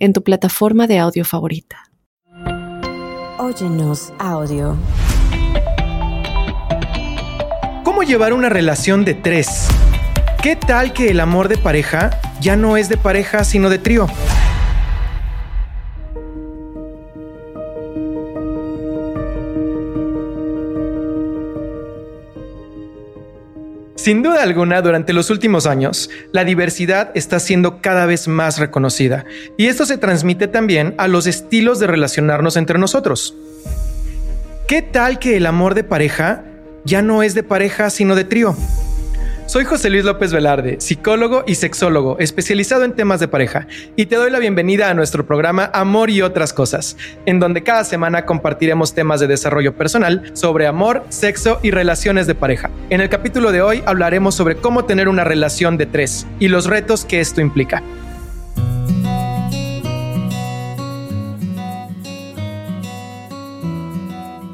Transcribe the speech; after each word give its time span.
en 0.00 0.12
tu 0.12 0.24
plataforma 0.24 0.86
de 0.86 0.98
audio 0.98 1.24
favorita. 1.24 1.84
Óyenos 3.38 4.12
audio. 4.18 4.76
¿Cómo 7.84 8.02
llevar 8.02 8.32
una 8.32 8.48
relación 8.48 9.04
de 9.04 9.14
tres? 9.14 9.68
¿Qué 10.42 10.56
tal 10.56 10.92
que 10.92 11.10
el 11.10 11.20
amor 11.20 11.48
de 11.48 11.58
pareja 11.58 12.18
ya 12.40 12.56
no 12.56 12.76
es 12.78 12.88
de 12.88 12.96
pareja 12.96 13.44
sino 13.44 13.68
de 13.68 13.78
trío? 13.78 14.08
Sin 24.02 24.22
duda 24.22 24.42
alguna, 24.42 24.80
durante 24.80 25.12
los 25.12 25.28
últimos 25.28 25.66
años, 25.66 26.08
la 26.32 26.46
diversidad 26.46 27.10
está 27.14 27.38
siendo 27.38 27.82
cada 27.82 28.06
vez 28.06 28.28
más 28.28 28.58
reconocida 28.58 29.26
y 29.58 29.66
esto 29.66 29.84
se 29.84 29.98
transmite 29.98 30.48
también 30.48 30.94
a 30.96 31.06
los 31.06 31.26
estilos 31.26 31.80
de 31.80 31.86
relacionarnos 31.86 32.56
entre 32.56 32.78
nosotros. 32.78 33.34
¿Qué 34.66 34.80
tal 34.80 35.18
que 35.18 35.36
el 35.36 35.44
amor 35.44 35.74
de 35.74 35.84
pareja 35.84 36.44
ya 36.82 37.02
no 37.02 37.22
es 37.22 37.34
de 37.34 37.42
pareja 37.42 37.90
sino 37.90 38.14
de 38.14 38.24
trío? 38.24 38.56
Soy 39.50 39.64
José 39.64 39.90
Luis 39.90 40.04
López 40.04 40.32
Velarde, 40.32 40.76
psicólogo 40.78 41.42
y 41.44 41.56
sexólogo, 41.56 42.16
especializado 42.20 42.84
en 42.84 42.92
temas 42.92 43.18
de 43.18 43.26
pareja, 43.26 43.66
y 43.96 44.06
te 44.06 44.14
doy 44.14 44.30
la 44.30 44.38
bienvenida 44.38 44.88
a 44.88 44.94
nuestro 44.94 45.26
programa 45.26 45.72
Amor 45.74 46.08
y 46.08 46.22
otras 46.22 46.52
cosas, 46.52 46.96
en 47.26 47.40
donde 47.40 47.64
cada 47.64 47.82
semana 47.82 48.26
compartiremos 48.26 48.94
temas 48.94 49.18
de 49.18 49.26
desarrollo 49.26 49.74
personal 49.74 50.30
sobre 50.34 50.68
amor, 50.68 51.04
sexo 51.08 51.58
y 51.64 51.72
relaciones 51.72 52.28
de 52.28 52.36
pareja. 52.36 52.70
En 52.90 53.00
el 53.00 53.08
capítulo 53.08 53.50
de 53.50 53.60
hoy 53.60 53.82
hablaremos 53.86 54.36
sobre 54.36 54.54
cómo 54.54 54.84
tener 54.84 55.08
una 55.08 55.24
relación 55.24 55.76
de 55.78 55.86
tres 55.86 56.28
y 56.38 56.46
los 56.46 56.66
retos 56.66 57.04
que 57.04 57.18
esto 57.18 57.40
implica. 57.40 57.82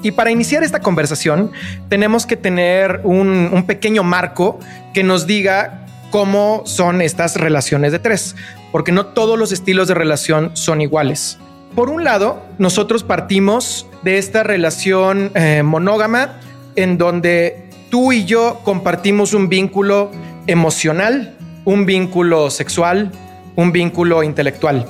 Y 0.06 0.12
para 0.12 0.31
iniciar 0.31 0.62
esta 0.62 0.78
conversación, 0.78 1.50
tenemos 1.88 2.27
que 2.27 2.36
tener 2.36 3.00
un, 3.03 3.64
pequeño 3.66 4.05
marco 4.05 4.60
que 4.97 5.02
nos 5.02 5.27
diga 5.27 5.84
cómo 6.11 6.62
son 6.64 7.02
estas 7.02 7.36
relaciones 7.36 7.92
de 7.92 7.98
tres, 7.98 8.34
porque 8.72 8.92
no 8.92 9.05
todos 9.05 9.38
los 9.38 9.53
estilos 9.53 9.88
de 9.88 9.94
relación 9.94 10.53
son 10.55 10.80
iguales. 10.80 11.36
Por 11.75 11.91
un 11.91 12.03
lado, 12.03 12.42
nosotros 12.56 13.03
partimos 13.03 13.86
de 14.05 14.16
esta 14.16 14.42
relación 14.42 15.33
eh, 15.34 15.62
monógama 15.62 16.41
en 16.77 16.97
donde 16.97 17.69
tú 17.91 18.11
y 18.11 18.25
yo 18.25 18.62
compartimos 18.64 19.34
un 19.34 19.50
vínculo 19.50 20.11
emocional, 20.47 21.36
un 21.66 21.84
vínculo 21.84 22.48
sexual, 22.48 23.12
un 23.55 23.72
vínculo 23.72 24.22
intelectual. 24.22 24.86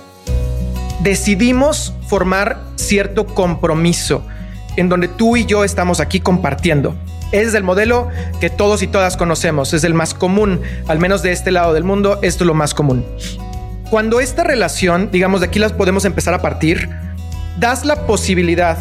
Decidimos 1.01 1.93
formar 2.07 2.63
cierto 2.77 3.27
compromiso 3.27 4.25
en 4.77 4.89
donde 4.89 5.09
tú 5.09 5.37
y 5.37 5.47
yo 5.47 5.65
estamos 5.65 5.99
aquí 5.99 6.21
compartiendo. 6.21 6.95
Es 7.33 7.55
el 7.55 7.65
modelo 7.65 8.09
que 8.41 8.51
todos 8.51 8.83
y 8.83 8.87
todas 8.87 9.17
conocemos, 9.17 9.75
es 9.75 9.85
el 9.85 9.95
más 9.95 10.15
común, 10.15 10.61
al 10.87 10.99
menos 10.99 11.23
de 11.23 11.33
este 11.33 11.51
lado 11.51 11.73
del 11.75 11.85
mundo, 11.85 12.19
esto 12.23 12.45
es 12.45 12.47
lo 12.47 12.55
más 12.55 12.73
común. 12.73 13.05
Cuando 13.91 14.21
esta 14.21 14.45
relación, 14.45 15.11
digamos, 15.11 15.41
de 15.41 15.47
aquí 15.47 15.59
las 15.59 15.73
podemos 15.73 16.05
empezar 16.05 16.35
a 16.35 16.43
partir, 16.43 16.89
das 17.59 17.85
la 17.85 18.07
posibilidad 18.07 18.79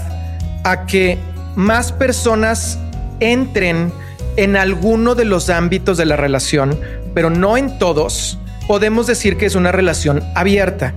a 0.63 0.85
que 0.85 1.17
más 1.55 1.91
personas 1.91 2.77
entren 3.19 3.91
en 4.35 4.55
alguno 4.57 5.15
de 5.15 5.25
los 5.25 5.49
ámbitos 5.49 5.97
de 5.97 6.05
la 6.05 6.15
relación, 6.15 6.79
pero 7.13 7.29
no 7.29 7.57
en 7.57 7.77
todos, 7.79 8.37
podemos 8.67 9.07
decir 9.07 9.37
que 9.37 9.45
es 9.45 9.55
una 9.55 9.71
relación 9.71 10.23
abierta. 10.35 10.93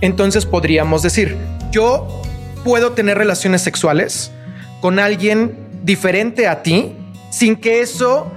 Entonces 0.00 0.44
podríamos 0.44 1.02
decir, 1.02 1.36
yo 1.70 2.22
puedo 2.64 2.92
tener 2.92 3.16
relaciones 3.16 3.62
sexuales, 3.62 4.32
con 4.80 4.98
alguien 4.98 5.61
diferente 5.82 6.48
a 6.48 6.62
ti 6.62 6.92
sin 7.30 7.56
que 7.56 7.80
eso 7.80 8.30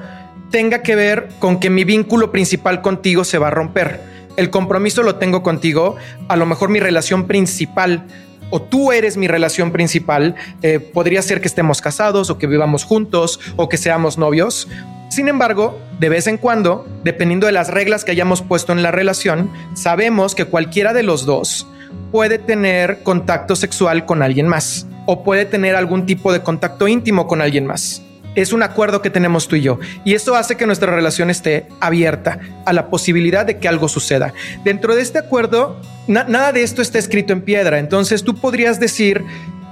tenga 0.51 0.81
que 0.81 0.95
ver 0.95 1.29
con 1.39 1.59
que 1.59 1.69
mi 1.69 1.83
vínculo 1.83 2.31
principal 2.31 2.81
contigo 2.81 3.23
se 3.23 3.37
va 3.37 3.47
a 3.47 3.51
romper. 3.51 4.01
El 4.37 4.49
compromiso 4.49 5.03
lo 5.03 5.15
tengo 5.15 5.43
contigo, 5.43 5.95
a 6.27 6.35
lo 6.35 6.45
mejor 6.45 6.69
mi 6.69 6.79
relación 6.79 7.27
principal 7.27 8.05
o 8.51 8.61
tú 8.61 8.91
eres 8.91 9.17
mi 9.17 9.27
relación 9.27 9.71
principal, 9.71 10.35
eh, 10.61 10.79
podría 10.79 11.21
ser 11.21 11.41
que 11.41 11.47
estemos 11.47 11.81
casados 11.81 12.29
o 12.29 12.37
que 12.37 12.47
vivamos 12.47 12.83
juntos 12.83 13.39
o 13.55 13.69
que 13.69 13.77
seamos 13.77 14.17
novios. 14.17 14.67
Sin 15.09 15.27
embargo, 15.27 15.79
de 15.99 16.09
vez 16.09 16.27
en 16.27 16.37
cuando, 16.37 16.87
dependiendo 17.03 17.47
de 17.47 17.53
las 17.53 17.69
reglas 17.69 18.05
que 18.05 18.11
hayamos 18.11 18.41
puesto 18.41 18.71
en 18.71 18.83
la 18.83 18.91
relación, 18.91 19.51
sabemos 19.73 20.35
que 20.35 20.45
cualquiera 20.45 20.93
de 20.93 21.03
los 21.03 21.25
dos 21.25 21.67
puede 22.11 22.37
tener 22.37 23.03
contacto 23.03 23.55
sexual 23.55 24.05
con 24.05 24.21
alguien 24.21 24.47
más 24.47 24.87
o 25.05 25.23
puede 25.23 25.45
tener 25.45 25.75
algún 25.75 26.05
tipo 26.05 26.33
de 26.33 26.41
contacto 26.41 26.87
íntimo 26.87 27.27
con 27.27 27.41
alguien 27.41 27.65
más. 27.65 28.01
Es 28.35 28.51
un 28.51 28.63
acuerdo 28.63 29.01
que 29.01 29.09
tenemos 29.09 29.47
tú 29.47 29.55
y 29.55 29.61
yo 29.61 29.79
y 30.03 30.13
eso 30.13 30.35
hace 30.35 30.57
que 30.57 30.65
nuestra 30.65 30.93
relación 30.93 31.29
esté 31.29 31.67
abierta 31.79 32.39
a 32.65 32.73
la 32.73 32.89
posibilidad 32.89 33.45
de 33.45 33.59
que 33.59 33.67
algo 33.69 33.87
suceda. 33.87 34.33
Dentro 34.65 34.95
de 34.95 35.01
este 35.01 35.19
acuerdo, 35.19 35.79
nada 36.07 36.51
de 36.51 36.63
esto 36.63 36.81
está 36.81 36.99
escrito 36.99 37.31
en 37.31 37.41
piedra, 37.41 37.79
entonces 37.79 38.23
tú 38.23 38.35
podrías 38.35 38.79
decir, 38.79 39.23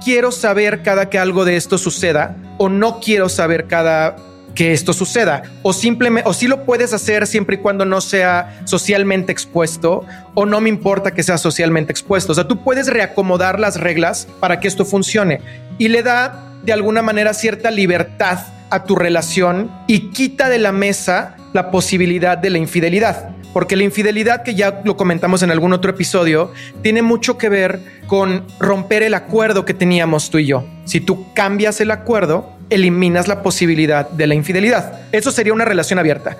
quiero 0.02 0.32
saber 0.32 0.82
cada 0.82 1.10
que 1.10 1.18
algo 1.18 1.44
de 1.44 1.56
esto 1.56 1.76
suceda 1.76 2.36
o 2.56 2.70
no 2.70 3.00
quiero 3.00 3.28
saber 3.28 3.66
cada 3.66 4.16
que 4.54 4.72
esto 4.72 4.92
suceda 4.92 5.42
o 5.62 5.72
simplemente 5.72 6.28
o 6.28 6.32
si 6.32 6.46
lo 6.46 6.64
puedes 6.64 6.92
hacer 6.92 7.26
siempre 7.26 7.56
y 7.56 7.58
cuando 7.58 7.84
no 7.84 8.00
sea 8.00 8.60
socialmente 8.64 9.32
expuesto 9.32 10.04
o 10.34 10.46
no 10.46 10.60
me 10.60 10.68
importa 10.68 11.12
que 11.12 11.22
sea 11.22 11.38
socialmente 11.38 11.92
expuesto. 11.92 12.32
O 12.32 12.34
sea, 12.34 12.46
tú 12.46 12.62
puedes 12.62 12.88
reacomodar 12.88 13.58
las 13.58 13.80
reglas 13.80 14.28
para 14.40 14.60
que 14.60 14.68
esto 14.68 14.84
funcione 14.84 15.40
y 15.78 15.88
le 15.88 16.02
da 16.02 16.52
de 16.64 16.72
alguna 16.72 17.02
manera 17.02 17.34
cierta 17.34 17.70
libertad 17.70 18.38
a 18.70 18.84
tu 18.84 18.96
relación 18.96 19.70
y 19.86 20.10
quita 20.10 20.48
de 20.48 20.58
la 20.58 20.72
mesa 20.72 21.36
la 21.52 21.70
posibilidad 21.70 22.38
de 22.38 22.50
la 22.50 22.58
infidelidad. 22.58 23.30
Porque 23.52 23.76
la 23.76 23.84
infidelidad, 23.84 24.42
que 24.42 24.56
ya 24.56 24.80
lo 24.84 24.96
comentamos 24.96 25.44
en 25.44 25.52
algún 25.52 25.72
otro 25.72 25.92
episodio, 25.92 26.52
tiene 26.82 27.02
mucho 27.02 27.38
que 27.38 27.48
ver 27.48 27.80
con 28.08 28.44
romper 28.58 29.04
el 29.04 29.14
acuerdo 29.14 29.64
que 29.64 29.74
teníamos 29.74 30.28
tú 30.28 30.38
y 30.38 30.46
yo. 30.46 30.66
Si 30.86 31.00
tú 31.00 31.32
cambias 31.34 31.80
el 31.80 31.92
acuerdo, 31.92 32.56
eliminas 32.74 33.28
la 33.28 33.42
posibilidad 33.42 34.08
de 34.08 34.26
la 34.26 34.34
infidelidad. 34.34 35.00
Eso 35.12 35.30
sería 35.30 35.52
una 35.52 35.64
relación 35.64 35.98
abierta. 35.98 36.36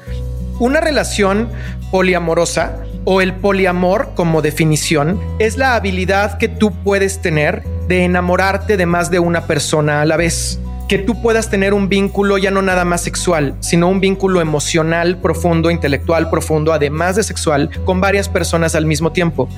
Una 0.58 0.80
relación 0.80 1.48
poliamorosa 1.90 2.76
o 3.04 3.20
el 3.20 3.34
poliamor 3.34 4.12
como 4.14 4.42
definición 4.42 5.20
es 5.38 5.56
la 5.56 5.74
habilidad 5.74 6.38
que 6.38 6.48
tú 6.48 6.72
puedes 6.82 7.20
tener 7.20 7.62
de 7.88 8.04
enamorarte 8.04 8.76
de 8.76 8.86
más 8.86 9.10
de 9.10 9.18
una 9.18 9.46
persona 9.46 10.00
a 10.00 10.04
la 10.06 10.16
vez. 10.16 10.58
Que 10.88 10.98
tú 10.98 11.20
puedas 11.22 11.50
tener 11.50 11.74
un 11.74 11.88
vínculo 11.88 12.38
ya 12.38 12.50
no 12.50 12.62
nada 12.62 12.84
más 12.84 13.02
sexual, 13.02 13.54
sino 13.60 13.88
un 13.88 14.00
vínculo 14.00 14.40
emocional 14.40 15.18
profundo, 15.18 15.70
intelectual 15.70 16.30
profundo, 16.30 16.72
además 16.72 17.16
de 17.16 17.22
sexual, 17.22 17.70
con 17.84 18.00
varias 18.00 18.28
personas 18.28 18.74
al 18.74 18.86
mismo 18.86 19.12
tiempo. 19.12 19.48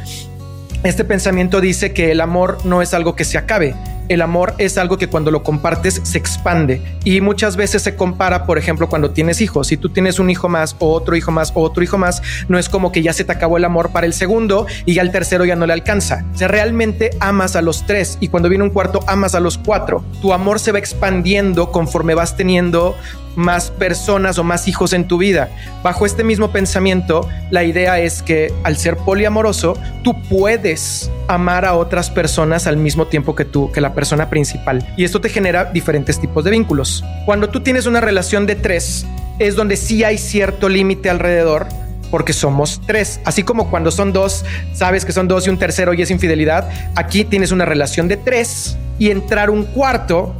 Este 0.82 1.04
pensamiento 1.04 1.60
dice 1.60 1.92
que 1.92 2.12
el 2.12 2.20
amor 2.20 2.58
no 2.64 2.80
es 2.80 2.94
algo 2.94 3.16
que 3.16 3.24
se 3.24 3.38
acabe, 3.38 3.74
el 4.08 4.22
amor 4.22 4.54
es 4.58 4.78
algo 4.78 4.98
que 4.98 5.08
cuando 5.08 5.30
lo 5.30 5.42
compartes 5.42 6.00
se 6.02 6.18
expande 6.18 6.82
y 7.04 7.20
muchas 7.20 7.56
veces 7.56 7.82
se 7.82 7.96
compara, 7.96 8.44
por 8.44 8.58
ejemplo, 8.58 8.88
cuando 8.88 9.10
tienes 9.10 9.40
hijos. 9.40 9.68
Si 9.68 9.76
tú 9.76 9.88
tienes 9.88 10.18
un 10.18 10.30
hijo 10.30 10.48
más 10.48 10.76
o 10.78 10.92
otro 10.92 11.16
hijo 11.16 11.30
más 11.30 11.52
o 11.54 11.62
otro 11.62 11.82
hijo 11.82 11.98
más, 11.98 12.22
no 12.48 12.58
es 12.58 12.68
como 12.68 12.92
que 12.92 13.02
ya 13.02 13.12
se 13.12 13.24
te 13.24 13.32
acabó 13.32 13.56
el 13.56 13.64
amor 13.64 13.90
para 13.90 14.06
el 14.06 14.12
segundo 14.12 14.66
y 14.84 14.94
ya 14.94 15.02
el 15.02 15.10
tercero 15.10 15.44
ya 15.44 15.56
no 15.56 15.66
le 15.66 15.72
alcanza. 15.72 16.24
O 16.34 16.48
realmente 16.48 17.10
amas 17.20 17.56
a 17.56 17.62
los 17.62 17.86
tres 17.86 18.18
y 18.20 18.28
cuando 18.28 18.48
viene 18.48 18.64
un 18.64 18.70
cuarto 18.70 19.00
amas 19.06 19.34
a 19.34 19.40
los 19.40 19.58
cuatro. 19.58 20.04
Tu 20.20 20.32
amor 20.32 20.60
se 20.60 20.72
va 20.72 20.78
expandiendo 20.78 21.72
conforme 21.72 22.14
vas 22.14 22.36
teniendo 22.36 22.96
más 23.36 23.70
personas 23.70 24.38
o 24.38 24.44
más 24.44 24.66
hijos 24.66 24.92
en 24.92 25.06
tu 25.06 25.18
vida. 25.18 25.50
Bajo 25.82 26.06
este 26.06 26.24
mismo 26.24 26.50
pensamiento, 26.50 27.28
la 27.50 27.62
idea 27.62 28.00
es 28.00 28.22
que 28.22 28.52
al 28.64 28.76
ser 28.76 28.96
poliamoroso, 28.96 29.78
tú 30.02 30.20
puedes 30.28 31.10
amar 31.28 31.64
a 31.64 31.74
otras 31.74 32.10
personas 32.10 32.66
al 32.66 32.76
mismo 32.76 33.06
tiempo 33.06 33.36
que 33.36 33.44
tú, 33.44 33.70
que 33.70 33.80
la 33.80 33.94
persona 33.94 34.28
principal. 34.30 34.86
Y 34.96 35.04
esto 35.04 35.20
te 35.20 35.28
genera 35.28 35.66
diferentes 35.66 36.18
tipos 36.18 36.42
de 36.44 36.50
vínculos. 36.50 37.04
Cuando 37.24 37.48
tú 37.48 37.60
tienes 37.60 37.86
una 37.86 38.00
relación 38.00 38.46
de 38.46 38.56
tres, 38.56 39.06
es 39.38 39.54
donde 39.54 39.76
sí 39.76 40.02
hay 40.02 40.18
cierto 40.18 40.68
límite 40.68 41.10
alrededor 41.10 41.66
porque 42.10 42.32
somos 42.32 42.80
tres. 42.86 43.20
Así 43.24 43.42
como 43.42 43.68
cuando 43.68 43.90
son 43.90 44.12
dos, 44.12 44.44
sabes 44.72 45.04
que 45.04 45.12
son 45.12 45.28
dos 45.28 45.46
y 45.46 45.50
un 45.50 45.58
tercero 45.58 45.92
y 45.92 46.02
es 46.02 46.10
infidelidad. 46.10 46.68
Aquí 46.94 47.24
tienes 47.24 47.52
una 47.52 47.64
relación 47.64 48.08
de 48.08 48.16
tres 48.16 48.78
y 48.98 49.10
entrar 49.10 49.50
un 49.50 49.64
cuarto 49.64 50.34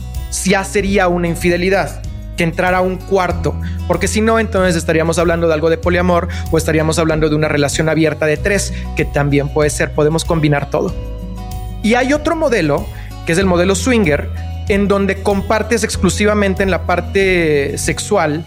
ya 0.44 0.64
sería 0.64 1.08
una 1.08 1.28
infidelidad 1.28 2.02
que 2.36 2.44
entrar 2.44 2.74
a 2.74 2.80
un 2.80 2.96
cuarto, 2.96 3.54
porque 3.88 4.08
si 4.08 4.20
no, 4.20 4.38
entonces 4.38 4.76
estaríamos 4.76 5.18
hablando 5.18 5.48
de 5.48 5.54
algo 5.54 5.70
de 5.70 5.78
poliamor 5.78 6.28
o 6.50 6.58
estaríamos 6.58 6.98
hablando 6.98 7.28
de 7.28 7.34
una 7.34 7.48
relación 7.48 7.88
abierta 7.88 8.26
de 8.26 8.36
tres, 8.36 8.72
que 8.94 9.04
también 9.04 9.48
puede 9.48 9.70
ser, 9.70 9.92
podemos 9.92 10.24
combinar 10.24 10.70
todo. 10.70 10.94
Y 11.82 11.94
hay 11.94 12.12
otro 12.12 12.36
modelo, 12.36 12.86
que 13.26 13.32
es 13.32 13.38
el 13.38 13.46
modelo 13.46 13.74
swinger, 13.74 14.28
en 14.68 14.88
donde 14.88 15.22
compartes 15.22 15.84
exclusivamente 15.84 16.62
en 16.62 16.70
la 16.70 16.86
parte 16.86 17.78
sexual 17.78 18.44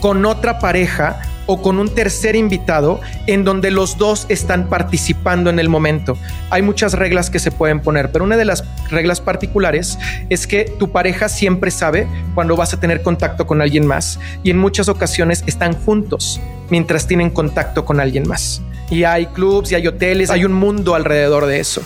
con 0.00 0.26
otra 0.26 0.58
pareja 0.58 1.20
o 1.46 1.62
con 1.62 1.78
un 1.78 1.88
tercer 1.88 2.36
invitado 2.36 3.00
en 3.26 3.44
donde 3.44 3.70
los 3.70 3.98
dos 3.98 4.26
están 4.28 4.68
participando 4.68 5.50
en 5.50 5.58
el 5.58 5.68
momento. 5.68 6.16
Hay 6.50 6.62
muchas 6.62 6.94
reglas 6.94 7.30
que 7.30 7.38
se 7.38 7.50
pueden 7.50 7.80
poner, 7.80 8.10
pero 8.12 8.24
una 8.24 8.36
de 8.36 8.44
las 8.44 8.64
reglas 8.90 9.20
particulares 9.20 9.98
es 10.28 10.46
que 10.46 10.64
tu 10.64 10.90
pareja 10.90 11.28
siempre 11.28 11.70
sabe 11.70 12.06
cuando 12.34 12.56
vas 12.56 12.74
a 12.74 12.80
tener 12.80 13.02
contacto 13.02 13.46
con 13.46 13.60
alguien 13.60 13.86
más 13.86 14.18
y 14.42 14.50
en 14.50 14.58
muchas 14.58 14.88
ocasiones 14.88 15.44
están 15.46 15.74
juntos 15.74 16.40
mientras 16.70 17.06
tienen 17.06 17.30
contacto 17.30 17.84
con 17.84 18.00
alguien 18.00 18.26
más. 18.28 18.62
Y 18.90 19.04
hay 19.04 19.26
clubs 19.26 19.72
y 19.72 19.74
hay 19.74 19.86
hoteles, 19.86 20.30
hay 20.30 20.44
un 20.44 20.52
mundo 20.52 20.94
alrededor 20.94 21.46
de 21.46 21.60
eso. 21.60 21.82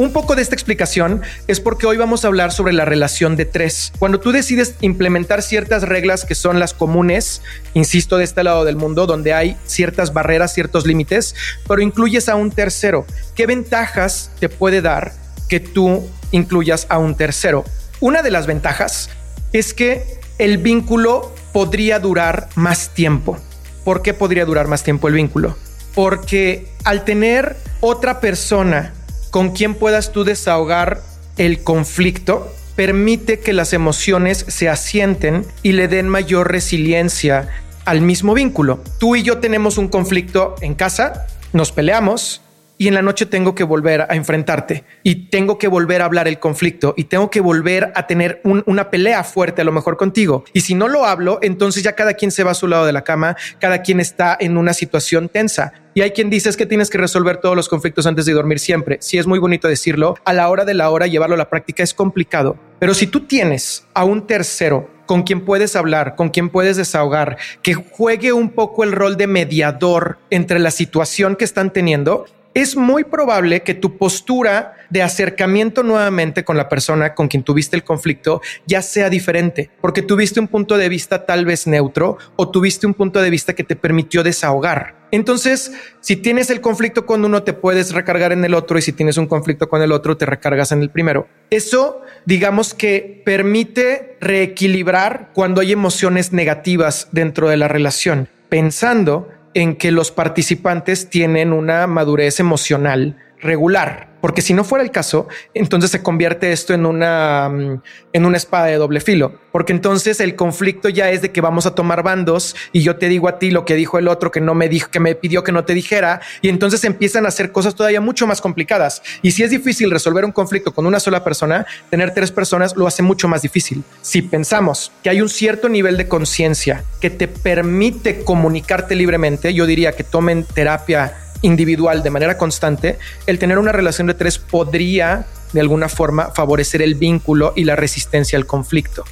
Un 0.00 0.14
poco 0.14 0.34
de 0.34 0.40
esta 0.40 0.54
explicación 0.54 1.20
es 1.46 1.60
porque 1.60 1.84
hoy 1.84 1.98
vamos 1.98 2.24
a 2.24 2.28
hablar 2.28 2.52
sobre 2.52 2.72
la 2.72 2.86
relación 2.86 3.36
de 3.36 3.44
tres. 3.44 3.92
Cuando 3.98 4.18
tú 4.18 4.32
decides 4.32 4.76
implementar 4.80 5.42
ciertas 5.42 5.82
reglas 5.82 6.24
que 6.24 6.34
son 6.34 6.58
las 6.58 6.72
comunes, 6.72 7.42
insisto, 7.74 8.16
de 8.16 8.24
este 8.24 8.42
lado 8.42 8.64
del 8.64 8.76
mundo, 8.76 9.04
donde 9.04 9.34
hay 9.34 9.58
ciertas 9.66 10.14
barreras, 10.14 10.54
ciertos 10.54 10.86
límites, 10.86 11.34
pero 11.68 11.82
incluyes 11.82 12.30
a 12.30 12.34
un 12.34 12.50
tercero, 12.50 13.04
¿qué 13.34 13.44
ventajas 13.44 14.30
te 14.40 14.48
puede 14.48 14.80
dar 14.80 15.12
que 15.50 15.60
tú 15.60 16.08
incluyas 16.30 16.86
a 16.88 16.96
un 16.96 17.14
tercero? 17.14 17.66
Una 18.00 18.22
de 18.22 18.30
las 18.30 18.46
ventajas 18.46 19.10
es 19.52 19.74
que 19.74 20.18
el 20.38 20.56
vínculo 20.56 21.34
podría 21.52 21.98
durar 21.98 22.48
más 22.54 22.94
tiempo. 22.94 23.36
¿Por 23.84 24.00
qué 24.00 24.14
podría 24.14 24.46
durar 24.46 24.66
más 24.66 24.82
tiempo 24.82 25.08
el 25.08 25.14
vínculo? 25.14 25.58
Porque 25.94 26.68
al 26.84 27.04
tener 27.04 27.58
otra 27.82 28.20
persona 28.20 28.94
con 29.30 29.50
quien 29.50 29.74
puedas 29.74 30.12
tú 30.12 30.24
desahogar 30.24 31.02
el 31.36 31.62
conflicto, 31.62 32.52
permite 32.76 33.40
que 33.40 33.52
las 33.52 33.72
emociones 33.72 34.44
se 34.48 34.68
asienten 34.68 35.46
y 35.62 35.72
le 35.72 35.88
den 35.88 36.08
mayor 36.08 36.50
resiliencia 36.50 37.48
al 37.84 38.00
mismo 38.00 38.34
vínculo. 38.34 38.82
Tú 38.98 39.16
y 39.16 39.22
yo 39.22 39.38
tenemos 39.38 39.78
un 39.78 39.88
conflicto 39.88 40.54
en 40.60 40.74
casa, 40.74 41.26
nos 41.52 41.72
peleamos, 41.72 42.42
y 42.80 42.88
en 42.88 42.94
la 42.94 43.02
noche 43.02 43.26
tengo 43.26 43.54
que 43.54 43.62
volver 43.62 44.00
a 44.00 44.16
enfrentarte 44.16 44.84
y 45.02 45.26
tengo 45.28 45.58
que 45.58 45.68
volver 45.68 46.00
a 46.00 46.06
hablar 46.06 46.26
el 46.28 46.38
conflicto 46.38 46.94
y 46.96 47.04
tengo 47.04 47.30
que 47.30 47.40
volver 47.40 47.92
a 47.94 48.06
tener 48.06 48.40
una 48.42 48.88
pelea 48.88 49.22
fuerte 49.22 49.60
a 49.60 49.66
lo 49.66 49.72
mejor 49.72 49.98
contigo. 49.98 50.44
Y 50.54 50.62
si 50.62 50.74
no 50.74 50.88
lo 50.88 51.04
hablo, 51.04 51.40
entonces 51.42 51.82
ya 51.82 51.94
cada 51.94 52.14
quien 52.14 52.30
se 52.30 52.42
va 52.42 52.52
a 52.52 52.54
su 52.54 52.68
lado 52.68 52.86
de 52.86 52.94
la 52.94 53.04
cama, 53.04 53.36
cada 53.58 53.82
quien 53.82 54.00
está 54.00 54.34
en 54.40 54.56
una 54.56 54.72
situación 54.72 55.28
tensa. 55.28 55.74
Y 56.00 56.02
hay 56.02 56.12
quien 56.12 56.30
dice 56.30 56.48
es 56.48 56.56
que 56.56 56.64
tienes 56.64 56.88
que 56.88 56.96
resolver 56.96 57.42
todos 57.42 57.54
los 57.54 57.68
conflictos 57.68 58.06
antes 58.06 58.24
de 58.24 58.32
dormir 58.32 58.58
siempre. 58.58 58.96
Si 59.02 59.18
es 59.18 59.26
muy 59.26 59.38
bonito 59.38 59.68
decirlo, 59.68 60.14
a 60.24 60.32
la 60.32 60.48
hora 60.48 60.64
de 60.64 60.72
la 60.72 60.88
hora 60.88 61.06
llevarlo 61.06 61.34
a 61.34 61.36
la 61.36 61.50
práctica 61.50 61.82
es 61.82 61.92
complicado. 61.92 62.56
Pero 62.78 62.94
si 62.94 63.06
tú 63.06 63.26
tienes 63.26 63.86
a 63.92 64.04
un 64.04 64.26
tercero 64.26 64.88
con 65.04 65.24
quien 65.24 65.44
puedes 65.44 65.76
hablar, 65.76 66.16
con 66.16 66.30
quien 66.30 66.48
puedes 66.48 66.78
desahogar, 66.78 67.36
que 67.60 67.74
juegue 67.74 68.32
un 68.32 68.48
poco 68.48 68.82
el 68.82 68.92
rol 68.92 69.18
de 69.18 69.26
mediador 69.26 70.16
entre 70.30 70.58
la 70.58 70.70
situación 70.70 71.36
que 71.36 71.44
están 71.44 71.70
teniendo, 71.70 72.24
es 72.54 72.78
muy 72.78 73.04
probable 73.04 73.60
que 73.60 73.74
tu 73.74 73.98
postura 73.98 74.72
de 74.90 75.02
acercamiento 75.02 75.82
nuevamente 75.82 76.44
con 76.44 76.56
la 76.56 76.68
persona 76.68 77.14
con 77.14 77.28
quien 77.28 77.42
tuviste 77.42 77.76
el 77.76 77.84
conflicto 77.84 78.42
ya 78.66 78.82
sea 78.82 79.08
diferente, 79.08 79.70
porque 79.80 80.02
tuviste 80.02 80.40
un 80.40 80.48
punto 80.48 80.76
de 80.76 80.88
vista 80.88 81.24
tal 81.24 81.44
vez 81.44 81.66
neutro 81.66 82.18
o 82.36 82.50
tuviste 82.50 82.86
un 82.86 82.94
punto 82.94 83.22
de 83.22 83.30
vista 83.30 83.54
que 83.54 83.64
te 83.64 83.76
permitió 83.76 84.22
desahogar. 84.22 85.00
Entonces, 85.12 85.72
si 86.00 86.16
tienes 86.16 86.50
el 86.50 86.60
conflicto 86.60 87.04
con 87.04 87.24
uno, 87.24 87.42
te 87.42 87.52
puedes 87.52 87.92
recargar 87.92 88.32
en 88.32 88.44
el 88.44 88.54
otro 88.54 88.78
y 88.78 88.82
si 88.82 88.92
tienes 88.92 89.16
un 89.16 89.26
conflicto 89.26 89.68
con 89.68 89.82
el 89.82 89.90
otro, 89.92 90.16
te 90.16 90.26
recargas 90.26 90.70
en 90.70 90.82
el 90.82 90.90
primero. 90.90 91.26
Eso, 91.50 92.02
digamos 92.26 92.74
que 92.74 93.22
permite 93.24 94.16
reequilibrar 94.20 95.30
cuando 95.34 95.60
hay 95.60 95.72
emociones 95.72 96.32
negativas 96.32 97.08
dentro 97.10 97.48
de 97.48 97.56
la 97.56 97.66
relación, 97.66 98.28
pensando 98.48 99.28
en 99.54 99.74
que 99.74 99.90
los 99.90 100.12
participantes 100.12 101.10
tienen 101.10 101.52
una 101.52 101.88
madurez 101.88 102.38
emocional 102.38 103.16
regular. 103.42 104.10
Porque 104.20 104.42
si 104.42 104.52
no 104.52 104.64
fuera 104.64 104.84
el 104.84 104.90
caso, 104.90 105.28
entonces 105.54 105.90
se 105.90 106.02
convierte 106.02 106.52
esto 106.52 106.74
en 106.74 106.84
una, 106.84 107.48
mm, 107.48 107.82
en 108.12 108.26
una 108.26 108.36
espada 108.36 108.66
de 108.66 108.76
doble 108.76 109.00
filo. 109.00 109.40
Porque 109.50 109.72
entonces 109.72 110.20
el 110.20 110.36
conflicto 110.36 110.88
ya 110.88 111.10
es 111.10 111.22
de 111.22 111.32
que 111.32 111.40
vamos 111.40 111.66
a 111.66 111.74
tomar 111.74 112.02
bandos 112.02 112.54
y 112.72 112.82
yo 112.82 112.96
te 112.96 113.08
digo 113.08 113.28
a 113.28 113.38
ti 113.38 113.50
lo 113.50 113.64
que 113.64 113.74
dijo 113.74 113.98
el 113.98 114.08
otro 114.08 114.30
que 114.30 114.40
no 114.40 114.54
me 114.54 114.68
dijo, 114.68 114.90
que 114.90 115.00
me 115.00 115.14
pidió 115.14 115.42
que 115.42 115.52
no 115.52 115.64
te 115.64 115.74
dijera. 115.74 116.20
Y 116.42 116.48
entonces 116.48 116.84
empiezan 116.84 117.24
a 117.24 117.28
hacer 117.28 117.50
cosas 117.50 117.74
todavía 117.74 118.00
mucho 118.00 118.26
más 118.26 118.40
complicadas. 118.40 119.02
Y 119.22 119.30
si 119.30 119.42
es 119.42 119.50
difícil 119.50 119.90
resolver 119.90 120.24
un 120.24 120.32
conflicto 120.32 120.72
con 120.74 120.86
una 120.86 121.00
sola 121.00 121.24
persona, 121.24 121.66
tener 121.88 122.12
tres 122.12 122.30
personas 122.30 122.76
lo 122.76 122.86
hace 122.86 123.02
mucho 123.02 123.26
más 123.26 123.42
difícil. 123.42 123.82
Si 124.02 124.22
pensamos 124.22 124.92
que 125.02 125.10
hay 125.10 125.22
un 125.22 125.28
cierto 125.30 125.68
nivel 125.68 125.96
de 125.96 126.08
conciencia 126.08 126.84
que 127.00 127.10
te 127.10 127.26
permite 127.26 128.22
comunicarte 128.22 128.94
libremente, 128.94 129.54
yo 129.54 129.64
diría 129.64 129.92
que 129.92 130.04
tomen 130.04 130.44
terapia 130.44 131.14
individual 131.42 132.02
de 132.02 132.10
manera 132.10 132.38
constante, 132.38 132.98
el 133.26 133.38
tener 133.38 133.58
una 133.58 133.72
relación 133.72 134.06
de 134.06 134.14
tres 134.14 134.38
podría 134.38 135.26
de 135.52 135.60
alguna 135.60 135.88
forma 135.88 136.30
favorecer 136.30 136.82
el 136.82 136.94
vínculo 136.94 137.52
y 137.56 137.64
la 137.64 137.76
resistencia 137.76 138.38
al 138.38 138.46
conflicto. 138.46 139.04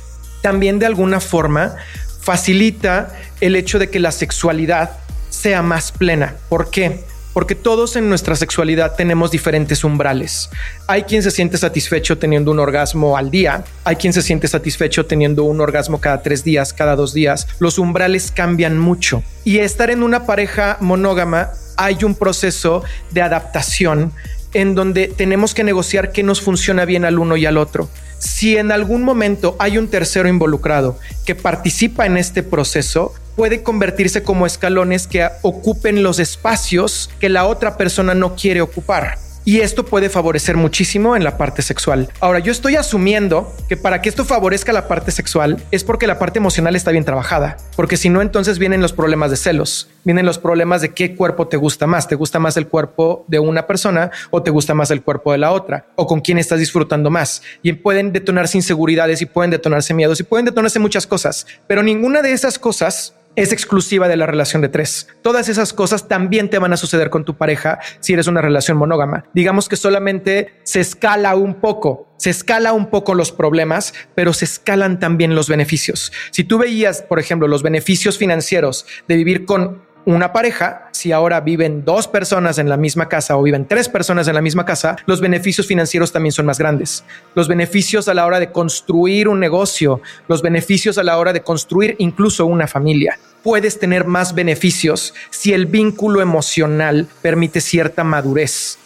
También 0.42 0.78
de 0.78 0.86
alguna 0.86 1.20
forma 1.20 1.76
facilita 2.20 3.14
el 3.40 3.56
hecho 3.56 3.78
de 3.78 3.90
que 3.90 3.98
la 3.98 4.12
sexualidad 4.12 4.98
sea 5.30 5.62
más 5.62 5.92
plena. 5.92 6.36
¿Por 6.48 6.70
qué? 6.70 7.04
Porque 7.32 7.54
todos 7.54 7.96
en 7.96 8.08
nuestra 8.08 8.34
sexualidad 8.34 8.96
tenemos 8.96 9.30
diferentes 9.30 9.84
umbrales. 9.84 10.50
Hay 10.86 11.02
quien 11.02 11.22
se 11.22 11.30
siente 11.30 11.58
satisfecho 11.58 12.18
teniendo 12.18 12.50
un 12.50 12.58
orgasmo 12.58 13.16
al 13.16 13.30
día, 13.30 13.64
hay 13.84 13.96
quien 13.96 14.12
se 14.12 14.22
siente 14.22 14.48
satisfecho 14.48 15.06
teniendo 15.06 15.44
un 15.44 15.60
orgasmo 15.60 16.00
cada 16.00 16.22
tres 16.22 16.42
días, 16.44 16.72
cada 16.72 16.96
dos 16.96 17.14
días. 17.14 17.46
Los 17.58 17.78
umbrales 17.78 18.32
cambian 18.32 18.78
mucho 18.78 19.22
y 19.44 19.58
estar 19.58 19.90
en 19.90 20.02
una 20.02 20.26
pareja 20.26 20.78
monógama 20.80 21.50
hay 21.76 22.02
un 22.02 22.14
proceso 22.14 22.82
de 23.12 23.22
adaptación 23.22 24.12
en 24.52 24.74
donde 24.74 25.08
tenemos 25.08 25.54
que 25.54 25.64
negociar 25.64 26.12
qué 26.12 26.22
nos 26.22 26.40
funciona 26.40 26.84
bien 26.84 27.04
al 27.04 27.18
uno 27.18 27.36
y 27.36 27.46
al 27.46 27.56
otro. 27.56 27.88
Si 28.18 28.56
en 28.56 28.72
algún 28.72 29.04
momento 29.04 29.56
hay 29.58 29.78
un 29.78 29.88
tercero 29.88 30.28
involucrado 30.28 30.98
que 31.24 31.34
participa 31.34 32.06
en 32.06 32.16
este 32.16 32.42
proceso, 32.42 33.14
puede 33.38 33.62
convertirse 33.62 34.24
como 34.24 34.46
escalones 34.46 35.06
que 35.06 35.28
ocupen 35.42 36.02
los 36.02 36.18
espacios 36.18 37.08
que 37.20 37.28
la 37.28 37.46
otra 37.46 37.76
persona 37.76 38.12
no 38.12 38.34
quiere 38.34 38.60
ocupar. 38.62 39.16
Y 39.44 39.60
esto 39.60 39.86
puede 39.86 40.10
favorecer 40.10 40.58
muchísimo 40.58 41.16
en 41.16 41.24
la 41.24 41.38
parte 41.38 41.62
sexual. 41.62 42.10
Ahora, 42.20 42.38
yo 42.38 42.52
estoy 42.52 42.76
asumiendo 42.76 43.56
que 43.66 43.78
para 43.78 44.02
que 44.02 44.10
esto 44.10 44.26
favorezca 44.26 44.74
la 44.74 44.88
parte 44.88 45.10
sexual 45.10 45.64
es 45.70 45.84
porque 45.84 46.06
la 46.06 46.18
parte 46.18 46.38
emocional 46.38 46.76
está 46.76 46.90
bien 46.90 47.04
trabajada, 47.04 47.56
porque 47.74 47.96
si 47.96 48.10
no, 48.10 48.20
entonces 48.20 48.58
vienen 48.58 48.82
los 48.82 48.92
problemas 48.92 49.30
de 49.30 49.38
celos, 49.38 49.88
vienen 50.04 50.26
los 50.26 50.38
problemas 50.38 50.82
de 50.82 50.92
qué 50.92 51.16
cuerpo 51.16 51.48
te 51.48 51.56
gusta 51.56 51.86
más, 51.86 52.08
te 52.08 52.14
gusta 52.14 52.38
más 52.38 52.58
el 52.58 52.66
cuerpo 52.66 53.24
de 53.28 53.38
una 53.38 53.66
persona 53.66 54.10
o 54.30 54.42
te 54.42 54.50
gusta 54.50 54.74
más 54.74 54.90
el 54.90 55.00
cuerpo 55.00 55.32
de 55.32 55.38
la 55.38 55.52
otra, 55.52 55.86
o 55.94 56.06
con 56.06 56.20
quién 56.20 56.36
estás 56.36 56.58
disfrutando 56.58 57.08
más. 57.08 57.40
Y 57.62 57.72
pueden 57.72 58.12
detonarse 58.12 58.58
inseguridades 58.58 59.22
y 59.22 59.26
pueden 59.26 59.50
detonarse 59.50 59.94
miedos 59.94 60.20
y 60.20 60.24
pueden 60.24 60.44
detonarse 60.44 60.78
muchas 60.78 61.06
cosas, 61.06 61.46
pero 61.66 61.82
ninguna 61.82 62.20
de 62.20 62.32
esas 62.32 62.58
cosas 62.58 63.14
es 63.38 63.52
exclusiva 63.52 64.08
de 64.08 64.16
la 64.16 64.26
relación 64.26 64.62
de 64.62 64.68
tres. 64.68 65.06
Todas 65.22 65.48
esas 65.48 65.72
cosas 65.72 66.08
también 66.08 66.50
te 66.50 66.58
van 66.58 66.72
a 66.72 66.76
suceder 66.76 67.08
con 67.08 67.24
tu 67.24 67.36
pareja 67.36 67.78
si 68.00 68.12
eres 68.12 68.26
una 68.26 68.42
relación 68.42 68.76
monógama. 68.76 69.24
Digamos 69.32 69.68
que 69.68 69.76
solamente 69.76 70.54
se 70.64 70.80
escala 70.80 71.36
un 71.36 71.54
poco, 71.54 72.12
se 72.16 72.30
escala 72.30 72.72
un 72.72 72.86
poco 72.90 73.14
los 73.14 73.30
problemas, 73.30 73.94
pero 74.16 74.32
se 74.32 74.44
escalan 74.44 74.98
también 74.98 75.36
los 75.36 75.48
beneficios. 75.48 76.12
Si 76.32 76.42
tú 76.42 76.58
veías, 76.58 77.02
por 77.02 77.20
ejemplo, 77.20 77.46
los 77.46 77.62
beneficios 77.62 78.18
financieros 78.18 78.86
de 79.06 79.14
vivir 79.14 79.44
con 79.44 79.86
una 80.04 80.32
pareja, 80.32 80.88
si 80.92 81.12
ahora 81.12 81.40
viven 81.40 81.84
dos 81.84 82.08
personas 82.08 82.58
en 82.58 82.70
la 82.70 82.78
misma 82.78 83.10
casa 83.10 83.36
o 83.36 83.42
viven 83.42 83.68
tres 83.68 83.90
personas 83.90 84.26
en 84.26 84.34
la 84.34 84.40
misma 84.40 84.64
casa, 84.64 84.96
los 85.04 85.20
beneficios 85.20 85.66
financieros 85.66 86.12
también 86.12 86.32
son 86.32 86.46
más 86.46 86.58
grandes. 86.58 87.04
Los 87.34 87.46
beneficios 87.46 88.08
a 88.08 88.14
la 88.14 88.24
hora 88.24 88.40
de 88.40 88.50
construir 88.50 89.28
un 89.28 89.38
negocio, 89.38 90.00
los 90.26 90.40
beneficios 90.40 90.96
a 90.96 91.02
la 91.02 91.18
hora 91.18 91.34
de 91.34 91.42
construir 91.42 91.94
incluso 91.98 92.46
una 92.46 92.66
familia. 92.66 93.18
Puedes 93.48 93.78
tener 93.78 94.04
más 94.04 94.34
beneficios 94.34 95.14
si 95.30 95.54
el 95.54 95.64
vínculo 95.64 96.20
emocional 96.20 97.08
permite 97.22 97.62
cierta 97.62 98.04
madurez. 98.04 98.76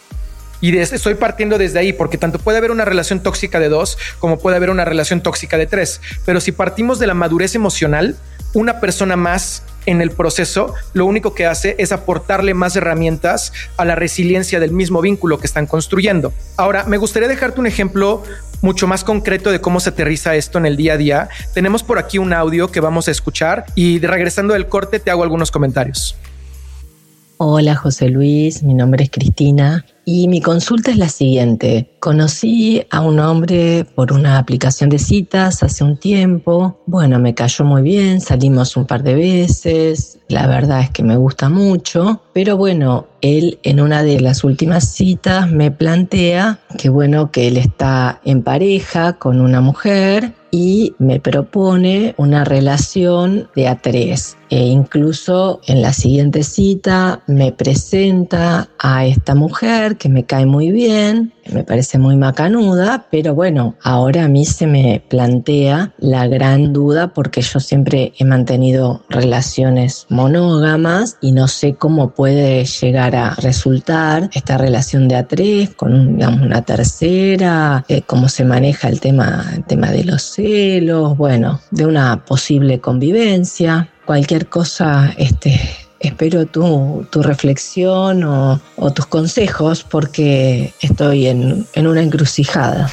Y 0.61 0.77
estoy 0.77 1.15
partiendo 1.15 1.57
desde 1.57 1.79
ahí, 1.79 1.91
porque 1.91 2.17
tanto 2.17 2.39
puede 2.39 2.59
haber 2.59 2.71
una 2.71 2.85
relación 2.85 3.21
tóxica 3.21 3.59
de 3.59 3.67
dos 3.67 3.97
como 4.19 4.39
puede 4.39 4.55
haber 4.55 4.69
una 4.69 4.85
relación 4.85 5.21
tóxica 5.21 5.57
de 5.57 5.65
tres. 5.65 5.99
Pero 6.25 6.39
si 6.39 6.53
partimos 6.53 6.97
de 6.97 7.07
la 7.07 7.13
madurez 7.13 7.55
emocional, 7.55 8.15
una 8.53 8.79
persona 8.79 9.17
más 9.17 9.63
en 9.85 10.01
el 10.01 10.11
proceso 10.11 10.73
lo 10.93 11.05
único 11.05 11.33
que 11.33 11.45
hace 11.45 11.75
es 11.77 11.91
aportarle 11.91 12.53
más 12.53 12.75
herramientas 12.75 13.53
a 13.77 13.85
la 13.85 13.95
resiliencia 13.95 14.59
del 14.59 14.71
mismo 14.71 15.01
vínculo 15.01 15.39
que 15.39 15.47
están 15.47 15.67
construyendo. 15.67 16.33
Ahora, 16.57 16.83
me 16.85 16.97
gustaría 16.97 17.27
dejarte 17.27 17.59
un 17.59 17.67
ejemplo 17.67 18.23
mucho 18.61 18.87
más 18.87 19.03
concreto 19.03 19.51
de 19.51 19.59
cómo 19.59 19.79
se 19.79 19.89
aterriza 19.89 20.35
esto 20.35 20.57
en 20.57 20.65
el 20.65 20.77
día 20.77 20.93
a 20.93 20.97
día. 20.97 21.29
Tenemos 21.53 21.83
por 21.83 21.99
aquí 21.99 22.17
un 22.17 22.33
audio 22.33 22.69
que 22.69 22.79
vamos 22.79 23.07
a 23.07 23.11
escuchar 23.11 23.65
y 23.75 23.99
regresando 23.99 24.53
del 24.53 24.67
corte 24.67 24.99
te 24.99 25.11
hago 25.11 25.23
algunos 25.23 25.51
comentarios. 25.51 26.15
Hola 27.45 27.75
José 27.75 28.07
Luis, 28.07 28.63
mi 28.63 28.73
nombre 28.73 29.03
es 29.03 29.11
Cristina 29.11 29.85
y 30.05 30.29
mi 30.29 30.39
consulta 30.39 30.91
es 30.91 30.97
la 30.97 31.09
siguiente. 31.09 31.89
Conocí 31.99 32.85
a 32.89 33.01
un 33.01 33.19
hombre 33.19 33.85
por 33.95 34.13
una 34.13 34.37
aplicación 34.37 34.89
de 34.89 34.97
citas 34.97 35.61
hace 35.61 35.83
un 35.83 35.97
tiempo. 35.97 36.79
Bueno, 36.85 37.19
me 37.19 37.35
cayó 37.35 37.65
muy 37.65 37.81
bien, 37.81 38.21
salimos 38.21 38.77
un 38.77 38.85
par 38.85 39.03
de 39.03 39.15
veces. 39.15 40.19
La 40.29 40.47
verdad 40.47 40.83
es 40.83 40.89
que 40.91 41.03
me 41.03 41.17
gusta 41.17 41.49
mucho. 41.49 42.21
Pero 42.31 42.55
bueno, 42.55 43.07
él 43.19 43.59
en 43.63 43.81
una 43.81 44.03
de 44.03 44.21
las 44.21 44.45
últimas 44.45 44.87
citas 44.87 45.51
me 45.51 45.69
plantea 45.69 46.59
que 46.77 46.87
bueno, 46.87 47.29
que 47.29 47.49
él 47.49 47.57
está 47.57 48.21
en 48.23 48.41
pareja 48.41 49.13
con 49.19 49.41
una 49.41 49.59
mujer 49.59 50.31
y 50.49 50.93
me 50.97 51.19
propone 51.19 52.13
una 52.17 52.45
relación 52.45 53.49
de 53.53 53.67
a 53.67 53.81
tres. 53.81 54.37
E 54.53 54.67
incluso 54.67 55.61
en 55.65 55.81
la 55.81 55.93
siguiente 55.93 56.43
cita 56.43 57.23
me 57.25 57.51
presenta 57.51 58.69
a 58.77 59.03
esta 59.03 59.33
mujer 59.33 59.97
que 59.97 60.09
me 60.09 60.25
cae 60.25 60.45
muy 60.45 60.71
bien, 60.71 61.33
me 61.51 61.63
parece 61.63 61.97
muy 61.97 62.17
macanuda, 62.17 63.07
pero 63.09 63.33
bueno, 63.33 63.75
ahora 63.81 64.25
a 64.25 64.27
mí 64.27 64.45
se 64.45 64.67
me 64.67 65.03
plantea 65.09 65.95
la 65.97 66.27
gran 66.27 66.71
duda 66.71 67.15
porque 67.15 67.41
yo 67.41 67.59
siempre 67.59 68.13
he 68.19 68.25
mantenido 68.25 69.01
relaciones 69.09 70.05
monógamas 70.09 71.17
y 71.19 71.31
no 71.31 71.47
sé 71.47 71.73
cómo 71.73 72.11
puede 72.11 72.63
llegar 72.65 73.15
a 73.15 73.33
resultar 73.33 74.29
esta 74.33 74.59
relación 74.59 75.07
de 75.07 75.15
a 75.15 75.27
tres 75.27 75.71
con 75.73 76.21
una 76.21 76.61
tercera, 76.61 77.83
eh, 77.87 78.03
cómo 78.03 78.29
se 78.29 78.45
maneja 78.45 78.87
el 78.87 78.99
tema, 78.99 79.51
el 79.55 79.63
tema 79.63 79.89
de 79.89 80.03
los 80.03 80.21
celos, 80.21 81.17
bueno, 81.17 81.59
de 81.71 81.87
una 81.87 82.23
posible 82.23 82.79
convivencia 82.79 83.89
cualquier 84.05 84.47
cosa, 84.47 85.13
este, 85.17 85.59
espero 85.99 86.45
tu, 86.45 87.05
reflexión 87.13 88.23
o, 88.23 88.59
tus 88.93 89.05
consejos 89.05 89.83
porque 89.83 90.73
estoy 90.81 91.27
en, 91.27 91.65
en 91.73 91.87
una 91.87 92.01
encrucijada. 92.01 92.91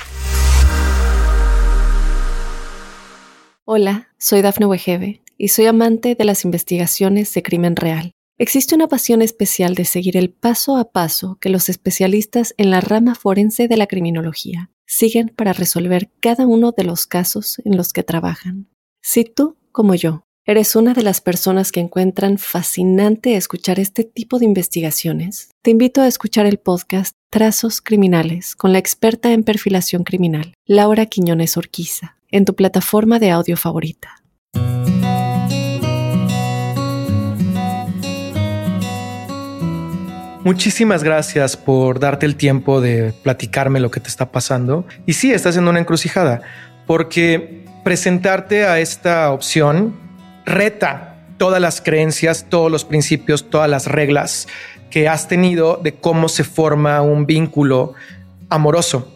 Hola, 3.64 4.09
soy 4.19 4.43
Dafne 4.43 4.67
Wegebe 4.67 5.23
y 5.38 5.49
soy 5.49 5.67
amante 5.67 6.14
de 6.14 6.25
las 6.25 6.45
investigaciones 6.45 7.33
de 7.35 7.43
crimen 7.43 7.76
real. 7.76 8.12
Existe 8.37 8.75
una 8.75 8.88
pasión 8.88 9.21
especial 9.23 9.75
de 9.75 9.85
seguir 9.85 10.17
el 10.17 10.31
paso 10.31 10.76
a 10.76 10.93
paso 10.93 11.37
que 11.40 11.50
los 11.50 11.69
especialistas 11.69 12.55
en 12.57 12.71
la 12.71 12.81
rama 12.81 13.14
forense 13.14 13.69
de 13.69 13.76
la 13.76 13.87
criminología 13.87 14.71
siguen 14.87 15.29
para 15.37 15.52
resolver 15.52 16.11
cada 16.21 16.47
uno 16.47 16.73
de 16.73 16.85
los 16.85 17.07
casos 17.07 17.61
en 17.64 17.76
los 17.76 17.93
que 17.93 18.02
trabajan. 18.02 18.69
Si 19.02 19.25
tú, 19.25 19.57
como 19.73 19.95
yo, 19.95 20.25
¿Eres 20.47 20.75
una 20.75 20.94
de 20.94 21.02
las 21.02 21.20
personas 21.20 21.70
que 21.70 21.80
encuentran 21.80 22.38
fascinante 22.38 23.37
escuchar 23.37 23.78
este 23.78 24.04
tipo 24.04 24.38
de 24.38 24.47
investigaciones? 24.47 25.50
Te 25.61 25.70
invito 25.70 26.00
a 26.00 26.06
escuchar 26.06 26.47
el 26.47 26.59
podcast 26.59 27.14
Trazos 27.28 27.82
Criminales 27.82 28.56
con 28.56 28.73
la 28.73 28.78
experta 28.78 29.32
en 29.32 29.44
perfilación 29.44 30.02
criminal, 30.02 30.54
Laura 30.64 31.04
Quiñones 31.04 31.59
Orquiza, 31.59 32.16
en 32.30 32.47
tu 32.47 32.56
plataforma 32.56 33.18
de 33.18 33.30
audio 33.30 33.59
favorita. 33.59 34.16
Muchísimas 40.42 41.04
gracias 41.04 41.59
por 41.59 42.00
darte 42.00 42.25
el 42.25 42.37
tiempo 42.37 42.80
de 42.80 43.12
platicarme 43.23 43.78
lo 43.78 43.90
que 43.90 44.00
te 44.00 44.09
está 44.09 44.32
pasando. 44.32 44.87
Y 45.04 45.12
sí, 45.12 45.32
estás 45.32 45.59
en 45.59 45.68
una 45.68 45.80
encrucijada, 45.80 46.40
porque 46.87 47.66
presentarte 47.85 48.64
a 48.64 48.80
esta 48.80 49.30
opción 49.32 50.09
reta 50.50 51.16
todas 51.38 51.61
las 51.61 51.80
creencias, 51.80 52.47
todos 52.50 52.71
los 52.71 52.85
principios, 52.85 53.49
todas 53.49 53.71
las 53.71 53.87
reglas 53.87 54.47
que 54.90 55.09
has 55.09 55.26
tenido 55.28 55.80
de 55.83 55.95
cómo 55.95 56.28
se 56.28 56.45
forma 56.45 57.00
un 57.00 57.25
vínculo 57.25 57.95
amoroso. 58.50 59.09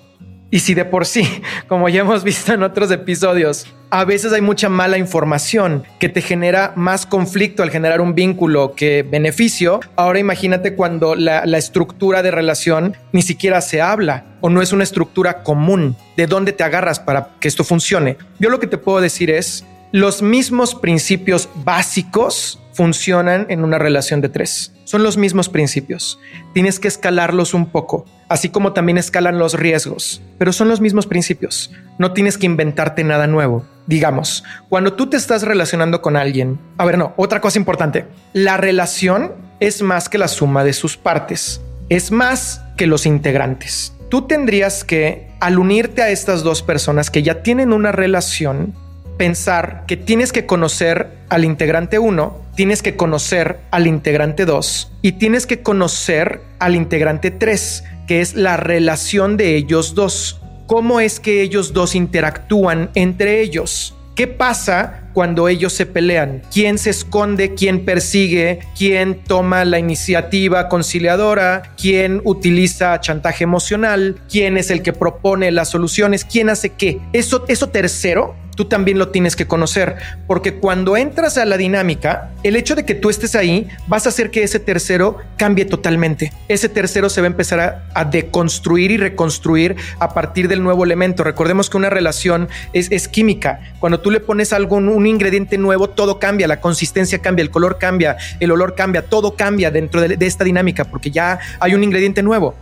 Y 0.51 0.61
si 0.61 0.73
de 0.75 0.85
por 0.85 1.05
sí, 1.05 1.29
como 1.69 1.89
ya 1.89 2.01
hemos 2.01 2.25
visto 2.25 2.55
en 2.55 2.63
otros 2.63 2.91
episodios, 2.91 3.67
a 3.91 4.05
veces 4.05 4.33
hay 4.33 4.41
mucha 4.41 4.69
mala 4.69 4.99
información 4.99 5.85
que 6.01 6.09
te 6.09 6.23
genera 6.23 6.73
más 6.77 7.07
conflicto 7.07 7.63
al 7.63 7.71
generar 7.71 8.01
un 8.01 8.15
vínculo 8.15 8.75
que 8.75 9.03
beneficio, 9.03 9.81
ahora 9.97 10.19
imagínate 10.19 10.75
cuando 10.75 11.15
la, 11.15 11.45
la, 11.45 11.59
estructura 11.59 12.23
de 12.23 12.31
relación 12.31 12.97
ni 13.13 13.23
siquiera 13.23 13.61
se 13.61 13.83
habla 13.83 14.25
o 14.41 14.49
no 14.49 14.63
es 14.63 14.73
una 14.73 14.85
estructura 14.85 15.43
común 15.43 15.97
de 16.17 16.27
dónde 16.27 16.53
te 16.53 16.65
agarras 16.65 17.01
para 17.01 17.31
que 17.39 17.49
esto 17.49 17.65
funcione. 17.65 18.17
Yo 18.39 18.49
lo 18.49 18.61
que 18.61 18.67
te 18.67 18.79
puedo 18.79 19.01
decir 19.01 19.31
es, 19.31 19.65
los 19.95 20.23
mismos 20.23 20.75
principios 20.75 21.49
básicos 21.55 22.59
funcionan 22.73 23.47
en 23.49 23.63
una 23.63 23.79
relación 23.79 24.21
de 24.21 24.29
tres. 24.29 24.73
Son 24.83 25.05
los 25.05 25.17
mismos 25.17 25.49
principios. 25.49 26.19
Tienes 26.53 26.81
que 26.81 26.89
escalarlos 26.89 27.55
un 27.55 27.67
poco, 27.67 28.05
así 28.29 28.49
como 28.49 28.73
también 28.73 28.99
escalan 28.99 29.39
los 29.39 29.55
riesgos, 29.55 30.21
pero 30.37 30.53
son 30.53 30.67
los 30.67 30.81
mismos 30.81 31.07
principios. 31.07 31.71
No 31.97 32.13
tienes 32.13 32.39
que 32.39 32.47
inventarte 32.47 33.05
nada 33.05 33.29
nuevo. 33.29 33.65
Digamos, 33.87 34.43
cuando 34.69 34.95
tú 34.95 35.07
te 35.07 35.17
estás 35.17 35.43
relacionando 35.43 36.03
con 36.03 36.17
alguien, 36.17 36.59
a 36.77 36.85
ver, 36.85 36.99
no, 36.99 37.15
otra 37.17 37.41
cosa 37.41 37.61
importante, 37.61 38.07
la 38.33 38.57
relación 38.57 39.31
es 39.61 39.81
más 39.81 40.09
que 40.09 40.19
la 40.19 40.27
suma 40.27 40.65
de 40.65 40.73
sus 40.73 40.97
partes, 40.97 41.61
es 41.89 42.11
más 42.11 42.63
que 42.77 42.89
los 42.89 43.07
integrantes. 43.07 43.95
Tú 44.09 44.23
tendrías 44.23 44.83
que, 44.83 45.29
al 45.39 45.61
unirte 45.61 46.03
a 46.03 46.11
estas 46.11 46.43
dos 46.43 46.63
personas 46.63 47.11
que 47.11 47.23
ya 47.23 47.45
tienen 47.45 47.73
una 47.73 47.93
relación, 47.93 48.75
pensar 49.17 49.85
que 49.87 49.97
tienes 49.97 50.33
que 50.33 50.47
conocer 50.47 51.09
al 51.29 51.45
integrante 51.45 51.99
1, 51.99 52.43
tienes 52.55 52.83
que 52.83 52.97
conocer 52.97 53.59
al 53.71 53.87
integrante 53.87 54.45
2 54.45 54.93
y 55.03 55.13
tienes 55.13 55.47
que 55.47 55.63
conocer 55.63 56.41
al 56.59 56.77
integrante 56.77 57.31
3, 57.31 57.85
que 58.07 58.21
es 58.21 58.35
la 58.35 58.57
relación 58.57 59.37
de 59.37 59.57
ellos 59.57 59.95
dos. 59.95 60.41
¿Cómo 60.67 61.01
es 61.01 61.21
que 61.21 61.43
ellos 61.43 61.73
dos 61.73 61.95
interactúan 61.95 62.91
entre 62.95 63.41
ellos? 63.41 63.95
¿Qué 64.15 64.29
pasa 64.29 65.11
cuando 65.13 65.49
ellos 65.49 65.73
se 65.73 65.87
pelean? 65.87 66.43
¿Quién 66.53 66.79
se 66.79 66.91
esconde? 66.91 67.55
¿Quién 67.55 67.85
persigue? 67.85 68.61
¿Quién 68.79 69.25
toma 69.25 69.65
la 69.65 69.81
iniciativa 69.81 70.69
conciliadora? 70.69 71.75
¿Quién 71.77 72.21
utiliza 72.25 73.01
chantaje 73.01 73.43
emocional? 73.43 74.21
¿Quién 74.31 74.57
es 74.57 74.71
el 74.71 74.83
que 74.83 74.93
propone 74.93 75.51
las 75.51 75.71
soluciones? 75.71 76.25
¿Quién 76.25 76.49
hace 76.49 76.71
qué? 76.71 77.01
Eso, 77.13 77.45
eso 77.49 77.71
tercero 77.71 78.37
tú 78.55 78.67
también 78.67 78.99
lo 78.99 79.09
tienes 79.09 79.37
que 79.37 79.47
conocer, 79.47 79.97
porque 80.27 80.55
cuando 80.55 80.97
entras 80.97 81.39
a 81.39 81.45
la 81.45 81.57
dinámica, 81.57 82.31
el 82.43 82.57
hecho 82.57 82.75
de 82.75 82.85
que 82.85 82.95
tú 82.95 83.11
estés 83.11 83.35
ahí, 83.35 83.69
vas 83.87 84.07
a 84.07 84.11
hacer 84.11 84.31
que 84.31 84.43
ese 84.43 84.61
tercero 84.61 85.19
cambie 85.37 85.65
totalmente. 85.65 86.33
Ese 86.49 86.69
tercero 86.69 87.09
se 87.09 87.21
va 87.21 87.27
a 87.27 87.31
empezar 87.31 87.87
a, 87.95 88.05
deconstruir 88.05 88.91
y 88.91 88.97
reconstruir 88.97 89.77
a 89.99 90.13
partir 90.13 90.47
del 90.49 90.63
nuevo 90.63 90.85
elemento. 90.85 91.25
Recordemos 91.25 91.71
que 91.71 91.77
una 91.77 91.91
relación 91.91 92.49
es, 92.73 93.09
química. 93.09 93.75
Cuando 93.81 94.01
tú 94.01 94.11
le 94.11 94.21
pones 94.21 94.53
algo, 94.53 94.77
un 94.77 95.07
ingrediente 95.07 95.59
nuevo, 95.59 95.89
todo 95.89 96.19
cambia, 96.19 96.47
la 96.47 96.61
consistencia 96.61 97.21
cambia, 97.21 97.43
el 97.43 97.51
color 97.51 97.79
cambia, 97.79 98.17
el 98.41 98.51
olor 98.51 98.75
cambia, 98.75 99.03
todo 99.03 99.37
cambia 99.37 99.71
dentro 99.71 100.01
de 100.01 100.27
esta 100.27 100.45
dinámica, 100.45 100.85
porque 100.85 101.11
ya 101.11 101.39
hay 101.61 101.75
un 101.75 101.83
ingrediente 101.83 102.23
nuevo 102.23 102.55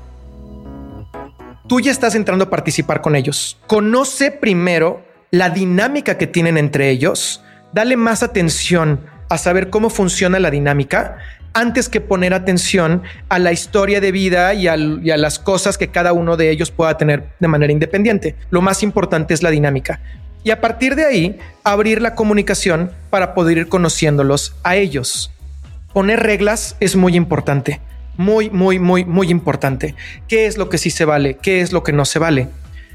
tú 1.72 1.80
ya 1.80 1.90
estás 1.90 2.14
entrando 2.14 2.44
a 2.44 2.50
participar 2.50 3.00
con 3.00 3.16
ellos. 3.16 3.58
Conoce 3.66 4.30
primero 4.30 5.02
la 5.32 5.48
dinámica 5.48 6.18
que 6.18 6.26
tienen 6.26 6.58
entre 6.58 6.90
ellos, 6.90 7.42
dale 7.72 7.96
más 7.96 8.22
atención 8.22 9.00
a 9.30 9.38
saber 9.38 9.70
cómo 9.70 9.88
funciona 9.88 10.38
la 10.38 10.50
dinámica 10.50 11.16
antes 11.54 11.88
que 11.88 12.02
poner 12.02 12.34
atención 12.34 13.02
a 13.30 13.38
la 13.38 13.50
historia 13.50 14.02
de 14.02 14.12
vida 14.12 14.52
y, 14.52 14.68
a 14.68 14.76
las 14.76 15.38
cosas 15.38 15.78
que 15.78 15.88
cada 15.88 16.12
uno 16.12 16.36
de 16.36 16.50
ellos 16.50 16.70
pueda 16.70 16.98
tener 16.98 17.24
de 17.40 17.48
manera 17.48 17.72
independiente. 17.72 18.36
Lo 18.50 18.60
más 18.60 18.82
importante 18.82 19.32
es 19.32 19.42
la 19.42 19.50
dinámica. 19.50 20.00
Y 20.44 20.50
a 20.50 20.60
partir 20.60 20.96
de 20.96 21.06
ahí, 21.06 21.38
abrir 21.64 22.02
la 22.02 22.14
comunicación 22.14 22.90
para 23.08 23.32
poder 23.32 23.56
ir 23.56 23.68
conociéndolos 23.68 24.54
a 24.64 24.76
ellos. 24.76 25.32
Poner 25.94 26.20
reglas 26.20 26.76
es 26.78 26.94
muy 26.94 27.16
importante. 27.16 27.80
Muy, 28.18 28.50
muy, 28.50 28.78
muy, 28.78 29.06
muy 29.06 29.30
importante. 29.30 29.94
¿Qué 30.28 30.44
es 30.44 30.58
lo 30.58 30.68
que 30.68 30.76
sí 30.76 30.90
se 30.90 31.06
vale? 31.06 31.38
¿Qué 31.40 31.62
es 31.62 31.72
lo 31.72 31.82
que 31.82 31.92
no 31.92 32.04
se 32.04 32.18
vale? 32.18 32.48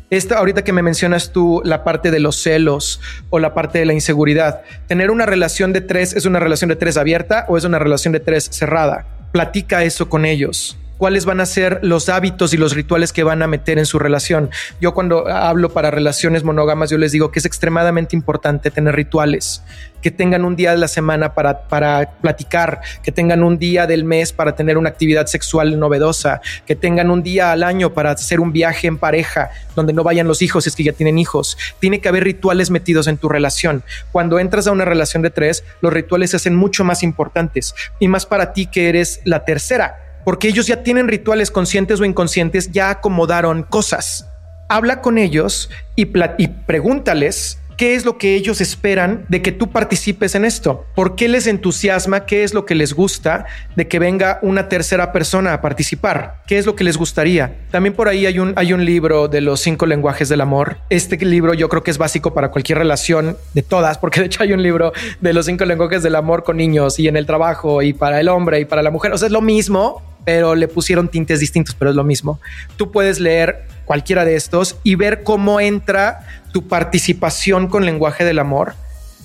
Esta, 0.09 0.37
ahorita 0.37 0.63
que 0.63 0.71
me 0.71 0.81
mencionas 0.81 1.33
tú 1.33 1.61
la 1.65 1.83
parte 1.83 2.11
de 2.11 2.21
los 2.21 2.41
celos 2.41 3.01
o 3.29 3.39
la 3.39 3.53
parte 3.53 3.79
de 3.79 3.85
la 3.85 3.93
inseguridad, 3.93 4.61
tener 4.87 5.11
una 5.11 5.25
relación 5.25 5.73
de 5.73 5.81
tres 5.81 6.13
es 6.13 6.25
una 6.25 6.39
relación 6.39 6.69
de 6.69 6.77
tres 6.77 6.95
abierta 6.95 7.45
o 7.49 7.57
es 7.57 7.65
una 7.65 7.77
relación 7.77 8.13
de 8.13 8.21
tres 8.21 8.47
cerrada. 8.49 9.05
Platica 9.33 9.83
eso 9.83 10.07
con 10.07 10.23
ellos. 10.23 10.77
Cuáles 10.97 11.25
van 11.25 11.39
a 11.39 11.45
ser 11.45 11.79
los 11.83 12.09
hábitos 12.09 12.53
y 12.53 12.57
los 12.57 12.73
rituales 12.75 13.13
que 13.13 13.23
van 13.23 13.41
a 13.41 13.47
meter 13.47 13.77
en 13.77 13.85
su 13.85 13.99
relación. 13.99 14.49
Yo 14.81 14.93
cuando 14.93 15.27
hablo 15.27 15.69
para 15.69 15.91
relaciones 15.91 16.43
monógamas, 16.43 16.89
yo 16.89 16.97
les 16.97 17.11
digo 17.11 17.31
que 17.31 17.39
es 17.39 17.45
extremadamente 17.45 18.15
importante 18.15 18.71
tener 18.71 18.95
rituales, 18.95 19.63
que 20.01 20.11
tengan 20.11 20.45
un 20.45 20.55
día 20.55 20.71
de 20.71 20.77
la 20.77 20.87
semana 20.87 21.33
para, 21.33 21.67
para 21.67 22.11
platicar, 22.21 22.81
que 23.03 23.11
tengan 23.11 23.43
un 23.43 23.57
día 23.57 23.87
del 23.87 24.03
mes 24.03 24.31
para 24.33 24.55
tener 24.55 24.77
una 24.77 24.89
actividad 24.89 25.27
sexual 25.27 25.79
novedosa, 25.79 26.41
que 26.65 26.75
tengan 26.75 27.11
un 27.11 27.23
día 27.23 27.51
al 27.51 27.63
año 27.63 27.93
para 27.93 28.11
hacer 28.11 28.39
un 28.39 28.51
viaje 28.51 28.87
en 28.87 28.97
pareja 28.97 29.51
donde 29.75 29.93
no 29.93 30.03
vayan 30.03 30.27
los 30.27 30.41
hijos, 30.41 30.63
si 30.63 30.69
es 30.69 30.75
que 30.75 30.83
ya 30.83 30.93
tienen 30.93 31.17
hijos. 31.17 31.57
Tiene 31.79 31.99
que 31.99 32.09
haber 32.09 32.23
rituales 32.23 32.71
metidos 32.71 33.07
en 33.07 33.17
tu 33.17 33.29
relación. 33.29 33.83
Cuando 34.11 34.39
entras 34.39 34.67
a 34.67 34.71
una 34.71 34.85
relación 34.85 35.21
de 35.21 35.29
tres, 35.29 35.63
los 35.81 35.93
rituales 35.93 36.31
se 36.31 36.37
hacen 36.37 36.55
mucho 36.55 36.83
más 36.83 37.03
importantes 37.03 37.75
y 37.99 38.07
más 38.07 38.25
para 38.25 38.53
ti 38.53 38.67
que 38.67 38.89
eres 38.89 39.21
la 39.23 39.45
tercera 39.45 40.06
porque 40.27 40.49
ellos 40.49 40.67
ya 40.67 40.83
tienen 40.83 41.07
rituales 41.07 41.51
conscientes 41.51 42.01
o 42.01 42.03
inconscientes, 42.03 42.73
ya 42.73 42.89
acomodaron 42.89 43.63
cosas. 43.63 44.27
Habla 44.67 45.01
con 45.01 45.17
ellos 45.17 45.69
y, 45.95 46.05
pregúntales 46.05 47.59
qué 47.77 47.93
es 47.93 48.05
lo 48.05 48.17
que 48.17 48.35
ellos 48.35 48.59
esperan 48.59 49.25
de 49.29 49.43
que 49.43 49.51
tú 49.51 49.69
participes 49.69 50.33
en 50.33 50.45
esto, 50.45 50.85
por 50.95 51.15
qué 51.15 51.27
les 51.27 51.45
entusiasma, 51.45 52.25
qué 52.25 52.43
es 52.43 52.53
lo 52.55 52.65
que 52.65 52.73
les 52.73 52.93
gusta 52.93 53.45
de 53.75 53.87
que 53.87 53.99
venga 53.99 54.39
una 54.41 54.67
tercera 54.67 55.11
persona 55.11 55.53
a 55.53 55.61
participar, 55.61 56.41
qué 56.47 56.57
es 56.57 56.65
lo 56.65 56.75
que 56.75 56.83
les 56.83 56.97
gustaría. 56.97 57.55
También 57.69 57.93
por 57.93 58.07
ahí 58.07 58.25
hay 58.25 58.39
un, 58.39 58.53
hay 58.55 58.73
un 58.73 58.83
libro 58.83 59.27
de 59.27 59.41
los 59.41 59.59
cinco 59.61 59.85
lenguajes 59.85 60.27
del 60.27 60.41
amor. 60.41 60.77
Este 60.89 61.17
libro 61.17 61.53
yo 61.53 61.69
creo 61.69 61.83
que 61.83 61.91
es 61.91 61.99
básico 61.99 62.33
para 62.33 62.49
cualquier 62.49 62.79
relación 62.79 63.37
de 63.53 63.61
todas, 63.61 63.99
porque 63.99 64.21
de 64.21 64.25
hecho 64.25 64.41
hay 64.41 64.53
un 64.53 64.63
libro 64.63 64.91
de 65.21 65.33
los 65.33 65.45
cinco 65.45 65.63
lenguajes 65.65 66.01
del 66.01 66.15
amor 66.15 66.43
con 66.43 66.57
niños 66.57 66.97
y 66.97 67.07
en 67.07 67.15
el 67.15 67.27
trabajo 67.27 67.83
y 67.83 67.93
para 67.93 68.19
el 68.19 68.27
hombre 68.27 68.59
y 68.59 68.65
para 68.65 68.81
la 68.81 68.89
mujer. 68.89 69.13
O 69.13 69.17
sea, 69.19 69.27
es 69.27 69.31
lo 69.31 69.41
mismo, 69.41 70.01
pero 70.25 70.55
le 70.55 70.67
pusieron 70.67 71.09
tintes 71.09 71.39
distintos, 71.39 71.75
pero 71.75 71.91
es 71.91 71.95
lo 71.95 72.03
mismo. 72.03 72.39
Tú 72.75 72.91
puedes 72.91 73.19
leer 73.19 73.65
cualquiera 73.85 74.25
de 74.25 74.35
estos 74.35 74.75
y 74.83 74.95
ver 74.95 75.23
cómo 75.23 75.61
entra 75.61 76.19
tu 76.57 76.67
participación 76.67 77.67
con 77.67 77.85
lenguaje 77.85 78.25
del 78.25 78.39
amor 78.39 78.73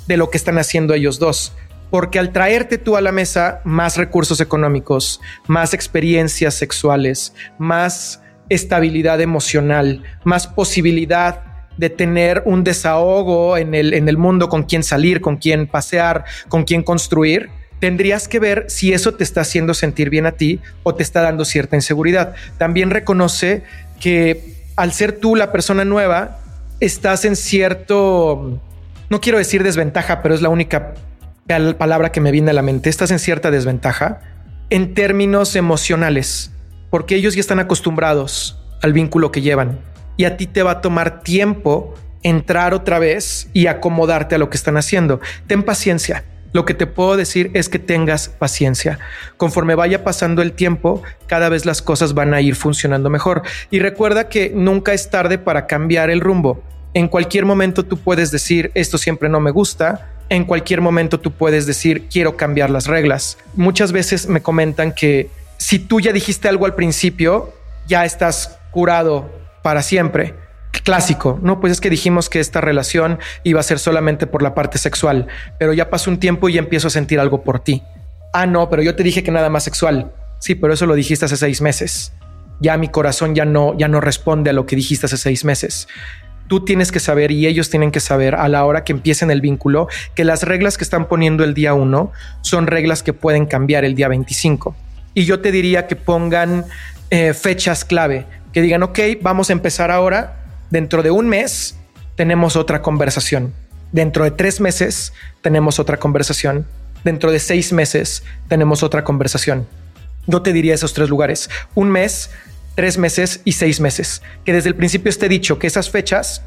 de 0.06 0.18
lo 0.18 0.28
que 0.28 0.36
están 0.36 0.58
haciendo 0.58 0.92
ellos 0.92 1.18
dos. 1.18 1.54
Porque 1.88 2.18
al 2.18 2.30
traerte 2.30 2.76
tú 2.76 2.94
a 2.94 3.00
la 3.00 3.10
mesa 3.10 3.62
más 3.64 3.96
recursos 3.96 4.38
económicos, 4.42 5.18
más 5.46 5.72
experiencias 5.72 6.52
sexuales, 6.52 7.32
más 7.56 8.20
estabilidad 8.50 9.18
emocional, 9.22 10.02
más 10.24 10.46
posibilidad 10.46 11.40
de 11.78 11.88
tener 11.88 12.42
un 12.44 12.64
desahogo 12.64 13.56
en 13.56 13.74
el, 13.74 13.94
en 13.94 14.10
el 14.10 14.18
mundo 14.18 14.50
con 14.50 14.64
quien 14.64 14.82
salir, 14.82 15.22
con 15.22 15.38
quien 15.38 15.66
pasear, 15.66 16.26
con 16.50 16.64
quien 16.64 16.82
construir, 16.82 17.48
tendrías 17.80 18.28
que 18.28 18.40
ver 18.40 18.66
si 18.68 18.92
eso 18.92 19.14
te 19.14 19.24
está 19.24 19.40
haciendo 19.40 19.72
sentir 19.72 20.10
bien 20.10 20.26
a 20.26 20.32
ti 20.32 20.60
o 20.82 20.94
te 20.94 21.02
está 21.02 21.22
dando 21.22 21.46
cierta 21.46 21.76
inseguridad. 21.76 22.34
También 22.58 22.90
reconoce 22.90 23.62
que 24.02 24.52
al 24.76 24.92
ser 24.92 25.12
tú 25.12 25.34
la 25.34 25.50
persona 25.50 25.86
nueva, 25.86 26.41
estás 26.82 27.24
en 27.24 27.36
cierto, 27.36 28.60
no 29.08 29.20
quiero 29.20 29.38
decir 29.38 29.62
desventaja, 29.62 30.20
pero 30.20 30.34
es 30.34 30.42
la 30.42 30.48
única 30.48 30.94
palabra 31.78 32.10
que 32.10 32.20
me 32.20 32.32
viene 32.32 32.50
a 32.50 32.54
la 32.54 32.62
mente, 32.62 32.90
estás 32.90 33.12
en 33.12 33.20
cierta 33.20 33.52
desventaja 33.52 34.20
en 34.68 34.92
términos 34.92 35.54
emocionales, 35.54 36.50
porque 36.90 37.14
ellos 37.14 37.34
ya 37.34 37.40
están 37.40 37.60
acostumbrados 37.60 38.60
al 38.82 38.92
vínculo 38.92 39.30
que 39.30 39.42
llevan 39.42 39.78
y 40.16 40.24
a 40.24 40.36
ti 40.36 40.48
te 40.48 40.64
va 40.64 40.72
a 40.72 40.80
tomar 40.80 41.20
tiempo 41.20 41.94
entrar 42.24 42.74
otra 42.74 42.98
vez 42.98 43.48
y 43.52 43.68
acomodarte 43.68 44.34
a 44.34 44.38
lo 44.38 44.50
que 44.50 44.56
están 44.56 44.76
haciendo. 44.76 45.20
Ten 45.46 45.62
paciencia. 45.62 46.24
Lo 46.52 46.64
que 46.64 46.74
te 46.74 46.86
puedo 46.86 47.16
decir 47.16 47.50
es 47.54 47.68
que 47.68 47.78
tengas 47.78 48.28
paciencia. 48.28 48.98
Conforme 49.36 49.74
vaya 49.74 50.04
pasando 50.04 50.42
el 50.42 50.52
tiempo, 50.52 51.02
cada 51.26 51.48
vez 51.48 51.64
las 51.64 51.80
cosas 51.80 52.14
van 52.14 52.34
a 52.34 52.40
ir 52.40 52.54
funcionando 52.54 53.08
mejor. 53.10 53.42
Y 53.70 53.78
recuerda 53.78 54.28
que 54.28 54.52
nunca 54.54 54.92
es 54.92 55.10
tarde 55.10 55.38
para 55.38 55.66
cambiar 55.66 56.10
el 56.10 56.20
rumbo. 56.20 56.62
En 56.94 57.08
cualquier 57.08 57.46
momento 57.46 57.84
tú 57.84 57.96
puedes 57.98 58.30
decir, 58.30 58.70
esto 58.74 58.98
siempre 58.98 59.28
no 59.28 59.40
me 59.40 59.50
gusta. 59.50 60.10
En 60.28 60.44
cualquier 60.44 60.82
momento 60.82 61.18
tú 61.18 61.32
puedes 61.32 61.66
decir, 61.66 62.08
quiero 62.10 62.36
cambiar 62.36 62.68
las 62.68 62.86
reglas. 62.86 63.38
Muchas 63.54 63.92
veces 63.92 64.28
me 64.28 64.42
comentan 64.42 64.92
que 64.92 65.30
si 65.56 65.78
tú 65.78 66.00
ya 66.00 66.12
dijiste 66.12 66.48
algo 66.48 66.66
al 66.66 66.74
principio, 66.74 67.54
ya 67.86 68.04
estás 68.04 68.58
curado 68.72 69.30
para 69.62 69.82
siempre 69.82 70.41
clásico, 70.80 71.38
no, 71.42 71.60
pues 71.60 71.72
es 71.72 71.80
que 71.80 71.90
dijimos 71.90 72.28
que 72.28 72.40
esta 72.40 72.60
relación 72.60 73.18
iba 73.44 73.60
a 73.60 73.62
ser 73.62 73.78
solamente 73.78 74.26
por 74.26 74.42
la 74.42 74.54
parte 74.54 74.78
sexual, 74.78 75.26
pero 75.58 75.72
ya 75.72 75.90
pasó 75.90 76.10
un 76.10 76.18
tiempo 76.18 76.48
y 76.48 76.54
ya 76.54 76.60
empiezo 76.60 76.88
a 76.88 76.90
sentir 76.90 77.20
algo 77.20 77.42
por 77.42 77.60
ti. 77.60 77.82
Ah, 78.32 78.46
no, 78.46 78.70
pero 78.70 78.82
yo 78.82 78.96
te 78.96 79.02
dije 79.02 79.22
que 79.22 79.30
nada 79.30 79.50
más 79.50 79.64
sexual. 79.64 80.12
Sí, 80.38 80.54
pero 80.54 80.72
eso 80.72 80.86
lo 80.86 80.94
dijiste 80.94 81.26
hace 81.26 81.36
seis 81.36 81.60
meses. 81.60 82.12
Ya 82.60 82.76
mi 82.76 82.88
corazón 82.88 83.34
ya 83.34 83.44
no, 83.44 83.76
ya 83.76 83.88
no 83.88 84.00
responde 84.00 84.50
a 84.50 84.52
lo 84.52 84.66
que 84.66 84.74
dijiste 84.74 85.06
hace 85.06 85.18
seis 85.18 85.44
meses. 85.44 85.86
Tú 86.48 86.64
tienes 86.64 86.90
que 86.90 87.00
saber 87.00 87.30
y 87.30 87.46
ellos 87.46 87.70
tienen 87.70 87.90
que 87.90 88.00
saber 88.00 88.34
a 88.34 88.48
la 88.48 88.64
hora 88.64 88.84
que 88.84 88.92
empiecen 88.92 89.30
el 89.30 89.40
vínculo 89.40 89.88
que 90.14 90.24
las 90.24 90.42
reglas 90.42 90.76
que 90.76 90.84
están 90.84 91.06
poniendo 91.06 91.44
el 91.44 91.54
día 91.54 91.74
uno 91.74 92.12
son 92.40 92.66
reglas 92.66 93.02
que 93.02 93.12
pueden 93.12 93.46
cambiar 93.46 93.84
el 93.84 93.94
día 93.94 94.08
25. 94.08 94.74
Y 95.14 95.24
yo 95.24 95.40
te 95.40 95.52
diría 95.52 95.86
que 95.86 95.96
pongan 95.96 96.64
eh, 97.10 97.34
fechas 97.34 97.84
clave, 97.84 98.26
que 98.52 98.62
digan, 98.62 98.82
ok, 98.82 98.98
vamos 99.20 99.50
a 99.50 99.52
empezar 99.52 99.90
ahora, 99.90 100.41
Dentro 100.72 101.02
de 101.02 101.10
un 101.10 101.28
mes 101.28 101.76
tenemos 102.16 102.56
otra 102.56 102.80
conversación. 102.80 103.52
Dentro 103.92 104.24
de 104.24 104.30
tres 104.30 104.58
meses 104.58 105.12
tenemos 105.42 105.78
otra 105.78 105.98
conversación. 105.98 106.66
Dentro 107.04 107.30
de 107.30 107.40
seis 107.40 107.74
meses 107.74 108.22
tenemos 108.48 108.82
otra 108.82 109.04
conversación. 109.04 109.66
Yo 110.26 110.40
te 110.40 110.54
diría 110.54 110.72
esos 110.72 110.94
tres 110.94 111.10
lugares. 111.10 111.50
Un 111.74 111.90
mes, 111.90 112.30
tres 112.74 112.96
meses 112.96 113.42
y 113.44 113.52
seis 113.52 113.80
meses. 113.80 114.22
Que 114.46 114.54
desde 114.54 114.70
el 114.70 114.74
principio 114.74 115.10
esté 115.10 115.28
dicho 115.28 115.58
que 115.58 115.66
esas 115.66 115.90
fechas 115.90 116.40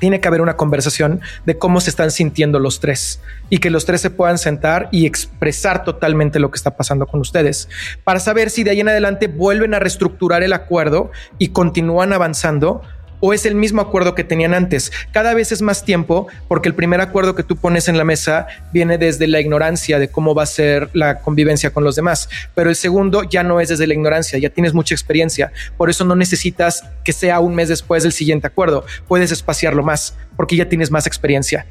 tiene 0.00 0.20
que 0.20 0.26
haber 0.26 0.40
una 0.40 0.56
conversación 0.56 1.20
de 1.46 1.56
cómo 1.56 1.80
se 1.80 1.90
están 1.90 2.10
sintiendo 2.10 2.58
los 2.58 2.80
tres 2.80 3.20
y 3.50 3.58
que 3.58 3.70
los 3.70 3.84
tres 3.84 4.00
se 4.00 4.10
puedan 4.10 4.38
sentar 4.38 4.88
y 4.90 5.06
expresar 5.06 5.84
totalmente 5.84 6.40
lo 6.40 6.50
que 6.50 6.56
está 6.56 6.76
pasando 6.76 7.06
con 7.06 7.20
ustedes 7.20 7.68
para 8.02 8.18
saber 8.18 8.50
si 8.50 8.64
de 8.64 8.70
ahí 8.70 8.80
en 8.80 8.88
adelante 8.88 9.28
vuelven 9.28 9.74
a 9.74 9.78
reestructurar 9.78 10.42
el 10.42 10.54
acuerdo 10.54 11.12
y 11.38 11.48
continúan 11.48 12.12
avanzando 12.14 12.82
o 13.20 13.32
es 13.32 13.46
el 13.46 13.54
mismo 13.54 13.80
acuerdo 13.80 14.14
que 14.14 14.24
tenían 14.24 14.54
antes. 14.54 14.90
Cada 15.12 15.34
vez 15.34 15.52
es 15.52 15.62
más 15.62 15.84
tiempo 15.84 16.26
porque 16.48 16.68
el 16.68 16.74
primer 16.74 17.00
acuerdo 17.00 17.34
que 17.34 17.42
tú 17.42 17.56
pones 17.56 17.88
en 17.88 17.96
la 17.96 18.04
mesa 18.04 18.46
viene 18.72 18.98
desde 18.98 19.26
la 19.26 19.40
ignorancia 19.40 19.98
de 19.98 20.08
cómo 20.08 20.34
va 20.34 20.42
a 20.42 20.46
ser 20.46 20.90
la 20.92 21.20
convivencia 21.20 21.70
con 21.70 21.84
los 21.84 21.96
demás, 21.96 22.28
pero 22.54 22.70
el 22.70 22.76
segundo 22.76 23.22
ya 23.22 23.42
no 23.42 23.60
es 23.60 23.68
desde 23.68 23.86
la 23.86 23.94
ignorancia, 23.94 24.38
ya 24.38 24.50
tienes 24.50 24.74
mucha 24.74 24.94
experiencia, 24.94 25.52
por 25.76 25.90
eso 25.90 26.04
no 26.04 26.16
necesitas 26.16 26.84
que 27.04 27.12
sea 27.12 27.40
un 27.40 27.54
mes 27.54 27.68
después 27.68 28.02
del 28.02 28.12
siguiente 28.12 28.46
acuerdo, 28.46 28.84
puedes 29.06 29.30
espaciarlo 29.32 29.82
más 29.82 30.16
porque 30.36 30.56
ya 30.56 30.68
tienes 30.68 30.90
más 30.90 31.06
experiencia. 31.06 31.66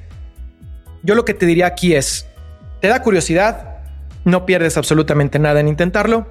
Yo 1.01 1.15
lo 1.15 1.25
que 1.25 1.33
te 1.33 1.45
diría 1.45 1.65
aquí 1.65 1.95
es, 1.95 2.27
¿te 2.81 2.87
da 2.87 3.01
curiosidad? 3.01 3.77
No 4.25 4.45
pierdes 4.45 4.77
absolutamente 4.77 5.39
nada 5.39 5.59
en 5.59 5.67
intentarlo, 5.67 6.27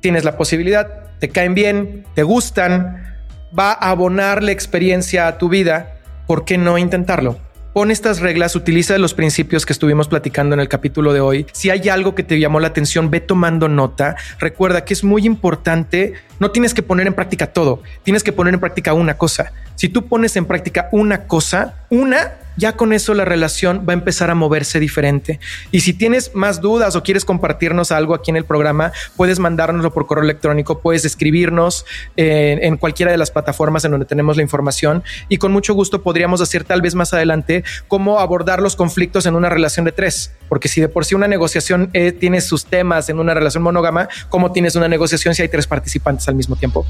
tienes 0.00 0.24
la 0.24 0.36
posibilidad, 0.36 1.04
te 1.18 1.28
caen 1.28 1.54
bien, 1.54 2.04
te 2.14 2.22
gustan, 2.22 3.07
va 3.56 3.72
a 3.72 3.90
abonar 3.90 4.42
la 4.42 4.52
experiencia 4.52 5.26
a 5.26 5.38
tu 5.38 5.48
vida, 5.48 5.98
¿por 6.26 6.44
qué 6.44 6.58
no 6.58 6.78
intentarlo? 6.78 7.38
Pon 7.72 7.90
estas 7.90 8.20
reglas, 8.20 8.56
utiliza 8.56 8.98
los 8.98 9.14
principios 9.14 9.64
que 9.64 9.72
estuvimos 9.72 10.08
platicando 10.08 10.54
en 10.54 10.60
el 10.60 10.68
capítulo 10.68 11.12
de 11.12 11.20
hoy. 11.20 11.46
Si 11.52 11.70
hay 11.70 11.88
algo 11.88 12.14
que 12.14 12.24
te 12.24 12.40
llamó 12.40 12.58
la 12.60 12.68
atención, 12.68 13.10
ve 13.10 13.20
tomando 13.20 13.68
nota. 13.68 14.16
Recuerda 14.40 14.84
que 14.84 14.94
es 14.94 15.04
muy 15.04 15.26
importante, 15.26 16.14
no 16.40 16.50
tienes 16.50 16.74
que 16.74 16.82
poner 16.82 17.06
en 17.06 17.14
práctica 17.14 17.52
todo, 17.52 17.82
tienes 18.02 18.24
que 18.24 18.32
poner 18.32 18.54
en 18.54 18.60
práctica 18.60 18.94
una 18.94 19.16
cosa. 19.16 19.52
Si 19.76 19.88
tú 19.88 20.08
pones 20.08 20.34
en 20.36 20.46
práctica 20.46 20.88
una 20.90 21.26
cosa, 21.26 21.86
una 21.90 22.32
ya 22.58 22.76
con 22.76 22.92
eso 22.92 23.14
la 23.14 23.24
relación 23.24 23.86
va 23.88 23.92
a 23.92 23.94
empezar 23.94 24.30
a 24.30 24.34
moverse 24.34 24.80
diferente. 24.80 25.40
Y 25.70 25.80
si 25.80 25.94
tienes 25.94 26.34
más 26.34 26.60
dudas 26.60 26.96
o 26.96 27.02
quieres 27.02 27.24
compartirnos 27.24 27.92
algo 27.92 28.14
aquí 28.14 28.30
en 28.30 28.36
el 28.36 28.44
programa, 28.44 28.92
puedes 29.16 29.38
mandárnoslo 29.38 29.92
por 29.92 30.06
correo 30.06 30.24
electrónico, 30.24 30.80
puedes 30.80 31.04
escribirnos 31.04 31.86
en, 32.16 32.62
en 32.62 32.76
cualquiera 32.76 33.12
de 33.12 33.18
las 33.18 33.30
plataformas 33.30 33.84
en 33.84 33.92
donde 33.92 34.06
tenemos 34.06 34.36
la 34.36 34.42
información 34.42 35.02
y 35.28 35.38
con 35.38 35.52
mucho 35.52 35.74
gusto 35.74 36.02
podríamos 36.02 36.40
hacer 36.40 36.64
tal 36.64 36.82
vez 36.82 36.94
más 36.94 37.14
adelante 37.14 37.64
cómo 37.86 38.18
abordar 38.18 38.60
los 38.60 38.76
conflictos 38.76 39.26
en 39.26 39.36
una 39.36 39.48
relación 39.48 39.84
de 39.84 39.92
tres. 39.92 40.32
Porque 40.48 40.68
si 40.68 40.80
de 40.80 40.88
por 40.88 41.04
sí 41.04 41.14
una 41.14 41.28
negociación 41.28 41.90
eh, 41.92 42.12
tiene 42.12 42.40
sus 42.40 42.66
temas 42.66 43.08
en 43.08 43.20
una 43.20 43.34
relación 43.34 43.62
monógama, 43.62 44.08
¿cómo 44.28 44.52
tienes 44.52 44.74
una 44.74 44.88
negociación 44.88 45.34
si 45.34 45.42
hay 45.42 45.48
tres 45.48 45.66
participantes 45.66 46.28
al 46.28 46.34
mismo 46.34 46.56
tiempo? 46.56 46.86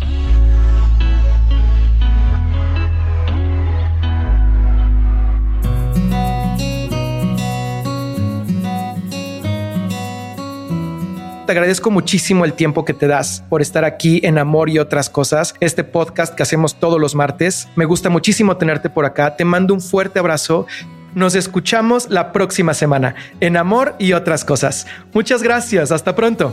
Te 11.48 11.52
agradezco 11.52 11.90
muchísimo 11.90 12.44
el 12.44 12.52
tiempo 12.52 12.84
que 12.84 12.92
te 12.92 13.06
das 13.06 13.42
por 13.48 13.62
estar 13.62 13.82
aquí 13.82 14.20
en 14.22 14.36
Amor 14.36 14.68
y 14.68 14.78
otras 14.78 15.08
cosas, 15.08 15.54
este 15.60 15.82
podcast 15.82 16.34
que 16.34 16.42
hacemos 16.42 16.78
todos 16.78 17.00
los 17.00 17.14
martes. 17.14 17.68
Me 17.74 17.86
gusta 17.86 18.10
muchísimo 18.10 18.58
tenerte 18.58 18.90
por 18.90 19.06
acá. 19.06 19.34
Te 19.34 19.46
mando 19.46 19.72
un 19.72 19.80
fuerte 19.80 20.18
abrazo. 20.18 20.66
Nos 21.14 21.34
escuchamos 21.34 22.10
la 22.10 22.32
próxima 22.32 22.74
semana 22.74 23.14
en 23.40 23.56
Amor 23.56 23.94
y 23.98 24.12
otras 24.12 24.44
cosas. 24.44 24.86
Muchas 25.14 25.42
gracias. 25.42 25.90
Hasta 25.90 26.14
pronto. 26.14 26.52